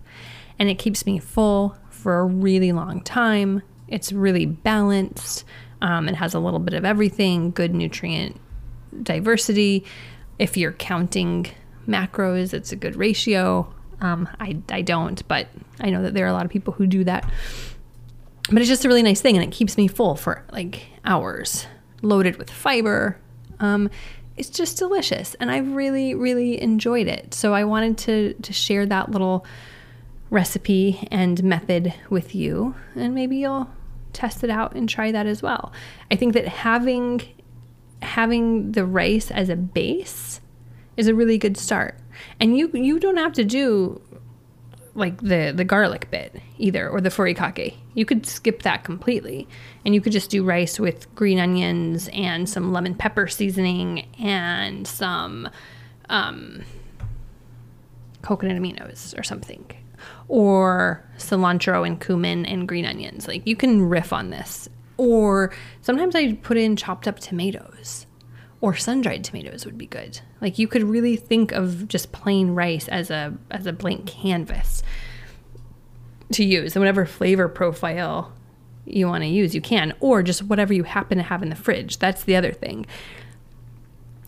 And 0.58 0.70
it 0.70 0.76
keeps 0.76 1.06
me 1.06 1.20
full 1.20 1.78
for 1.90 2.20
a 2.20 2.26
really 2.26 2.72
long 2.72 3.02
time. 3.02 3.62
It's 3.88 4.12
really 4.12 4.46
balanced. 4.46 5.44
Um, 5.82 6.08
it 6.08 6.16
has 6.16 6.34
a 6.34 6.40
little 6.40 6.60
bit 6.60 6.74
of 6.74 6.86
everything, 6.86 7.52
good 7.52 7.74
nutrient 7.74 8.40
diversity. 9.04 9.86
If 10.40 10.58
you're 10.58 10.72
counting 10.74 11.48
macros, 11.88 12.54
it's 12.54 12.72
a 12.72 12.76
good 12.76 12.96
ratio. 12.96 13.74
Um, 14.02 14.28
I, 14.40 14.58
I 14.70 14.82
don't, 14.82 15.26
but 15.28 15.48
I 15.80 15.90
know 15.90 16.04
that 16.04 16.14
there 16.14 16.26
are 16.26 16.30
a 16.30 16.34
lot 16.34 16.46
of 16.46 16.52
people 16.52 16.74
who 16.74 16.86
do 16.88 17.04
that. 17.06 17.30
But 18.50 18.60
it's 18.60 18.68
just 18.68 18.86
a 18.86 18.88
really 18.88 19.04
nice 19.04 19.22
thing, 19.22 19.36
and 19.36 19.44
it 19.44 19.52
keeps 19.52 19.78
me 19.78 19.88
full 19.88 20.16
for 20.16 20.44
like 20.52 20.86
hours, 21.04 21.66
loaded 22.02 22.38
with 22.38 22.50
fiber. 22.50 23.18
Um, 23.60 23.90
it's 24.38 24.50
just 24.50 24.78
delicious, 24.78 25.36
and 25.40 25.50
I've 25.50 25.72
really, 25.72 26.14
really 26.14 26.62
enjoyed 26.62 27.08
it. 27.08 27.34
So 27.34 27.54
I 27.54 27.64
wanted 27.64 27.98
to 28.00 28.34
to 28.34 28.54
share 28.54 28.86
that 28.86 29.10
little 29.12 29.46
recipe 30.30 31.08
and 31.10 31.44
method 31.44 31.94
with 32.10 32.36
you, 32.36 32.76
and 32.96 33.16
maybe 33.16 33.38
you'll 33.38 33.70
test 34.14 34.44
it 34.44 34.50
out 34.50 34.76
and 34.76 34.88
try 34.88 35.12
that 35.12 35.26
as 35.26 35.42
well. 35.42 35.72
I 36.12 36.16
think 36.16 36.34
that 36.34 36.48
having 36.48 37.22
having 38.02 38.74
the 38.74 38.86
rice 38.86 39.32
as 39.32 39.50
a 39.50 39.56
base 39.56 40.40
is 40.98 41.08
a 41.08 41.16
really 41.16 41.38
good 41.38 41.58
start. 41.58 41.98
And 42.40 42.58
you 42.58 42.70
you 42.74 43.00
don't 43.00 43.18
have 43.18 43.34
to 43.34 43.44
do 43.44 44.02
like 44.94 45.20
the 45.22 45.52
the 45.54 45.66
garlic 45.66 46.10
bit 46.10 46.42
either 46.58 46.90
or 46.90 47.02
the 47.02 47.10
furikake. 47.10 47.76
You 47.94 48.06
could 48.06 48.26
skip 48.26 48.64
that 48.64 48.84
completely 48.84 49.48
and 49.86 49.94
you 49.94 50.02
could 50.02 50.14
just 50.14 50.30
do 50.30 50.44
rice 50.44 50.80
with 50.80 51.14
green 51.16 51.40
onions 51.40 52.10
and 52.14 52.50
some 52.50 52.72
lemon 52.72 52.96
pepper 52.96 53.28
seasoning 53.28 54.08
and 54.20 54.88
some 54.88 55.50
um, 56.10 56.64
coconut 58.22 58.58
aminos 58.58 59.18
or 59.18 59.24
something 59.24 59.66
or 60.28 61.04
cilantro 61.18 61.86
and 61.86 62.00
cumin 62.00 62.46
and 62.46 62.68
green 62.68 62.86
onions. 62.86 63.28
Like 63.28 63.46
you 63.46 63.56
can 63.56 63.82
riff 63.82 64.14
on 64.14 64.30
this. 64.30 64.70
Or 64.98 65.54
sometimes 65.82 66.16
I 66.16 66.34
put 66.34 66.56
in 66.56 66.78
chopped 66.78 67.06
up 67.08 67.20
tomatoes 67.20 68.06
or 68.62 68.76
sun-dried 68.76 69.24
tomatoes 69.24 69.66
would 69.66 69.78
be 69.78 69.86
good. 69.86 70.20
Like 70.42 70.58
you 70.58 70.68
could 70.68 70.84
really 70.84 71.16
think 71.16 71.52
of 71.52 71.88
just 71.88 72.12
plain 72.12 72.52
rice 72.52 72.88
as 72.88 73.12
a 73.12 73.34
as 73.52 73.66
a 73.66 73.74
blank 73.74 74.08
canvas 74.08 74.84
to 76.34 76.44
use 76.44 76.76
and 76.76 76.82
whatever 76.82 77.06
flavor 77.06 77.48
profile 77.48 78.34
you 78.86 79.08
want 79.08 79.24
to 79.24 79.28
use, 79.28 79.54
you 79.56 79.62
can 79.62 79.94
or 80.00 80.24
just 80.24 80.44
whatever 80.44 80.74
you 80.74 80.84
happen 80.84 81.18
to 81.18 81.24
have 81.24 81.44
in 81.44 81.50
the 81.50 81.56
fridge. 81.56 82.00
That's 82.00 82.24
the 82.24 82.36
other 82.36 82.52
thing. 82.52 82.86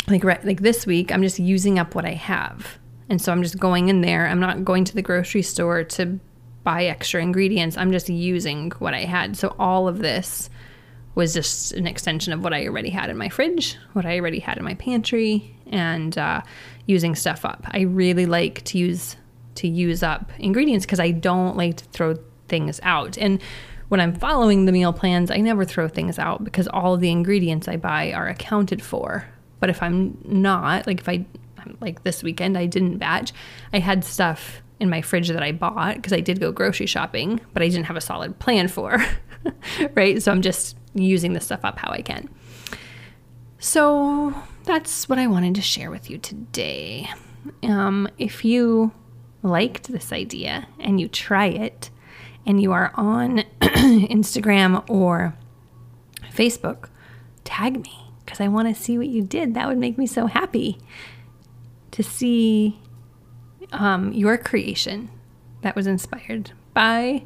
Like 0.08 0.24
right, 0.24 0.44
like 0.46 0.62
this 0.62 0.86
week 0.86 1.12
I'm 1.12 1.22
just 1.22 1.40
using 1.40 1.80
up 1.80 1.96
what 1.96 2.06
I 2.06 2.14
have. 2.14 2.78
And 3.10 3.22
so 3.22 3.32
I'm 3.32 3.42
just 3.42 3.58
going 3.58 3.88
in 3.88 4.02
there. 4.02 4.28
I'm 4.28 4.40
not 4.40 4.66
going 4.66 4.84
to 4.86 4.96
the 4.96 5.02
grocery 5.02 5.42
store 5.42 5.84
to 5.84 6.20
buy 6.64 6.86
extra 6.86 7.22
ingredients. 7.22 7.78
I'm 7.78 7.94
just 7.94 8.10
using 8.10 8.72
what 8.80 8.94
I 8.94 9.06
had. 9.06 9.38
So 9.38 9.56
all 9.58 9.88
of 9.88 10.00
this 10.00 10.50
was 11.18 11.34
just 11.34 11.72
an 11.72 11.88
extension 11.88 12.32
of 12.32 12.44
what 12.44 12.54
I 12.54 12.68
already 12.68 12.92
had 12.92 13.10
in 13.10 13.18
my 13.18 13.28
fridge, 13.28 13.76
what 13.94 14.06
I 14.06 14.20
already 14.20 14.38
had 14.38 14.58
in 14.58 14.64
my 14.64 14.76
pantry, 14.76 15.58
and 15.66 16.16
uh, 16.16 16.42
using 16.86 17.16
stuff 17.16 17.44
up. 17.44 17.66
I 17.72 17.82
really 17.82 18.28
like 18.28 18.64
to 18.66 18.78
use 18.78 19.18
to 19.56 19.68
use 19.68 20.04
up 20.04 20.32
ingredients 20.38 20.86
because 20.86 21.00
I 21.00 21.10
don't 21.10 21.58
like 21.58 21.78
to 21.78 21.86
throw 21.86 22.18
things 22.48 22.80
out. 22.84 23.18
And 23.18 23.42
when 23.88 24.00
I'm 24.00 24.14
following 24.14 24.66
the 24.66 24.72
meal 24.72 24.94
plans, 24.94 25.32
I 25.32 25.38
never 25.38 25.66
throw 25.66 25.88
things 25.88 26.20
out 26.20 26.44
because 26.44 26.68
all 26.68 26.98
the 26.98 27.10
ingredients 27.10 27.68
I 27.68 27.78
buy 27.78 28.12
are 28.12 28.28
accounted 28.28 28.84
for. 28.84 29.28
But 29.60 29.72
if 29.72 29.82
I'm 29.82 30.20
not, 30.24 30.86
like 30.86 31.00
if 31.00 31.10
I 31.10 31.26
like 31.82 32.04
this 32.04 32.22
weekend 32.22 32.60
I 32.60 32.68
didn't 32.68 33.00
batch. 33.00 33.34
I 33.74 33.80
had 33.80 34.06
stuff 34.06 34.62
in 34.80 34.92
my 34.92 35.02
fridge 35.02 35.30
that 35.30 35.42
I 35.42 35.52
bought 35.52 35.96
because 35.96 36.14
I 36.14 36.20
did 36.20 36.40
go 36.40 36.52
grocery 36.52 36.86
shopping, 36.86 37.42
but 37.54 37.64
I 37.64 37.70
didn't 37.70 37.88
have 37.88 37.98
a 37.98 38.02
solid 38.02 38.38
plan 38.38 38.68
for. 38.68 39.04
right? 39.96 40.22
So 40.22 40.32
I'm 40.32 40.44
just 40.44 40.78
using 40.98 41.34
the 41.34 41.40
stuff 41.40 41.62
up 41.64 41.80
how 41.80 41.92
I 41.92 42.02
can. 42.02 42.30
So 43.60 44.34
that's 44.64 45.10
what 45.10 45.20
I 45.20 45.28
wanted 45.28 45.56
to 45.56 45.62
share 45.62 45.90
with 45.90 46.10
you 46.10 46.18
today. 46.18 47.10
Um, 47.64 48.08
if 48.18 48.46
you 48.46 48.92
liked 49.42 49.88
this 49.88 50.12
idea 50.12 50.68
and 50.80 51.00
you 51.00 51.08
try 51.08 51.48
it 51.48 51.90
and 52.46 52.62
you 52.62 52.72
are 52.72 52.92
on 52.96 53.40
Instagram 53.62 54.88
or 54.90 55.36
Facebook, 56.34 56.90
tag 57.44 57.82
me 57.82 58.12
because 58.24 58.40
I 58.40 58.48
want 58.48 58.68
to 58.68 58.82
see 58.82 58.98
what 58.98 59.08
you 59.08 59.22
did. 59.24 59.54
That 59.54 59.68
would 59.68 59.78
make 59.78 59.98
me 59.98 60.06
so 60.06 60.28
happy 60.28 60.78
to 61.92 62.04
see 62.04 62.80
um, 63.72 64.12
your 64.14 64.38
creation 64.38 65.10
that 65.62 65.76
was 65.76 65.88
inspired 65.88 66.52
by 66.74 67.24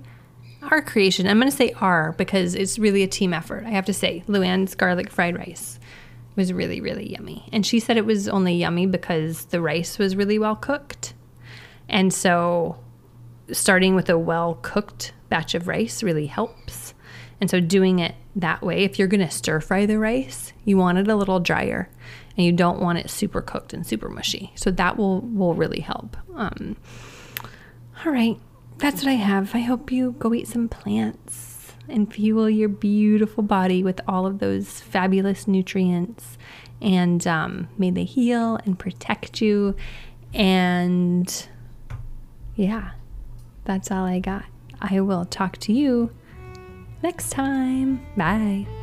our 0.61 0.81
creation. 0.81 1.27
I'm 1.27 1.39
going 1.39 1.49
to 1.49 1.55
say 1.55 1.71
our 1.79 2.13
because 2.13 2.55
it's 2.55 2.77
really 2.77 3.03
a 3.03 3.07
team 3.07 3.33
effort. 3.33 3.65
I 3.65 3.71
have 3.71 3.85
to 3.85 3.93
say, 3.93 4.23
Luann's 4.27 4.75
garlic 4.75 5.09
fried 5.09 5.37
rice 5.37 5.79
was 6.35 6.53
really, 6.53 6.81
really 6.81 7.11
yummy. 7.11 7.47
And 7.51 7.65
she 7.65 7.79
said 7.79 7.97
it 7.97 8.05
was 8.05 8.29
only 8.29 8.53
yummy 8.55 8.85
because 8.85 9.45
the 9.45 9.61
rice 9.61 9.97
was 9.97 10.15
really 10.15 10.39
well 10.39 10.55
cooked. 10.55 11.13
And 11.89 12.13
so 12.13 12.77
starting 13.51 13.95
with 13.95 14.09
a 14.09 14.17
well 14.17 14.59
cooked 14.61 15.13
batch 15.29 15.55
of 15.55 15.67
rice 15.67 16.03
really 16.03 16.27
helps. 16.27 16.93
And 17.39 17.49
so 17.49 17.59
doing 17.59 17.99
it 17.99 18.15
that 18.35 18.61
way, 18.61 18.83
if 18.83 18.99
you're 18.99 19.07
going 19.07 19.25
to 19.25 19.31
stir 19.31 19.59
fry 19.59 19.85
the 19.85 19.97
rice, 19.97 20.53
you 20.63 20.77
want 20.77 20.99
it 20.99 21.07
a 21.07 21.15
little 21.15 21.39
drier 21.39 21.89
and 22.37 22.45
you 22.45 22.51
don't 22.51 22.79
want 22.79 22.99
it 22.99 23.09
super 23.09 23.41
cooked 23.41 23.73
and 23.73 23.85
super 23.85 24.09
mushy. 24.09 24.51
So 24.55 24.71
that 24.71 24.97
will 24.97 25.21
will 25.21 25.53
really 25.53 25.81
help. 25.81 26.15
Um, 26.35 26.77
all 28.05 28.11
right, 28.11 28.39
that's 28.81 29.03
what 29.03 29.11
I 29.11 29.15
have. 29.15 29.53
I 29.53 29.59
hope 29.59 29.91
you 29.91 30.15
go 30.17 30.33
eat 30.33 30.47
some 30.47 30.67
plants 30.67 31.73
and 31.87 32.11
fuel 32.11 32.49
your 32.49 32.67
beautiful 32.67 33.43
body 33.43 33.83
with 33.83 34.01
all 34.07 34.25
of 34.25 34.39
those 34.39 34.81
fabulous 34.81 35.47
nutrients. 35.47 36.37
And 36.81 37.25
um, 37.27 37.67
may 37.77 37.91
they 37.91 38.05
heal 38.05 38.57
and 38.65 38.77
protect 38.77 39.39
you. 39.39 39.75
And 40.33 41.47
yeah, 42.55 42.91
that's 43.65 43.91
all 43.91 44.05
I 44.05 44.19
got. 44.19 44.45
I 44.81 44.99
will 45.01 45.25
talk 45.25 45.57
to 45.57 45.73
you 45.73 46.09
next 47.03 47.29
time. 47.29 48.03
Bye. 48.17 48.80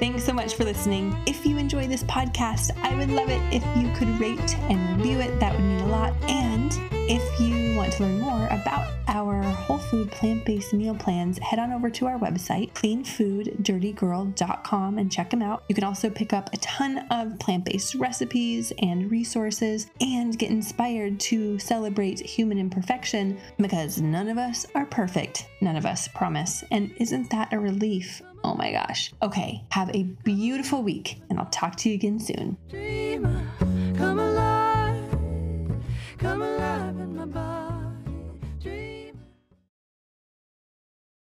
Thanks 0.00 0.24
so 0.24 0.32
much 0.32 0.54
for 0.54 0.64
listening. 0.64 1.16
If 1.24 1.46
you 1.46 1.56
enjoy 1.56 1.86
this 1.86 2.02
podcast, 2.04 2.72
I 2.82 2.96
would 2.96 3.10
love 3.10 3.30
it 3.30 3.40
if 3.54 3.62
you 3.76 3.92
could 3.94 4.08
rate 4.20 4.58
and 4.68 4.96
review 4.96 5.20
it. 5.20 5.38
That 5.38 5.54
would 5.54 5.64
mean 5.64 5.78
a 5.80 5.86
lot. 5.86 6.12
And 6.28 6.72
if 7.08 7.40
you 7.40 7.76
want 7.76 7.92
to 7.94 8.02
learn 8.02 8.20
more 8.20 8.46
about 8.48 8.92
our 9.06 9.40
whole 9.42 9.78
food 9.78 10.10
plant 10.10 10.44
based 10.44 10.72
meal 10.72 10.96
plans, 10.96 11.38
head 11.38 11.60
on 11.60 11.72
over 11.72 11.90
to 11.90 12.06
our 12.06 12.18
website, 12.18 12.72
cleanfooddirtygirl.com, 12.72 14.98
and 14.98 15.12
check 15.12 15.30
them 15.30 15.42
out. 15.42 15.62
You 15.68 15.76
can 15.76 15.84
also 15.84 16.10
pick 16.10 16.32
up 16.32 16.52
a 16.52 16.56
ton 16.58 17.06
of 17.10 17.38
plant 17.38 17.64
based 17.64 17.94
recipes 17.94 18.72
and 18.80 19.08
resources 19.10 19.86
and 20.00 20.38
get 20.38 20.50
inspired 20.50 21.20
to 21.20 21.58
celebrate 21.60 22.18
human 22.18 22.58
imperfection 22.58 23.38
because 23.58 24.00
none 24.00 24.28
of 24.28 24.38
us 24.38 24.66
are 24.74 24.86
perfect. 24.86 25.46
None 25.60 25.76
of 25.76 25.86
us, 25.86 26.08
promise. 26.08 26.64
And 26.72 26.92
isn't 26.98 27.30
that 27.30 27.52
a 27.52 27.60
relief? 27.60 28.20
Oh 28.44 28.54
my 28.54 28.70
gosh. 28.72 29.10
Okay, 29.22 29.64
have 29.70 29.88
a 29.94 30.02
beautiful 30.02 30.82
week, 30.82 31.18
and 31.30 31.38
I'll 31.38 31.46
talk 31.46 31.76
to 31.76 31.88
you 31.88 31.94
again 31.94 32.20
soon. 32.20 32.58
Dreamer, 32.68 33.42
come 33.96 34.18
alive, 34.18 35.18
come 36.18 36.42
alive. 36.42 37.13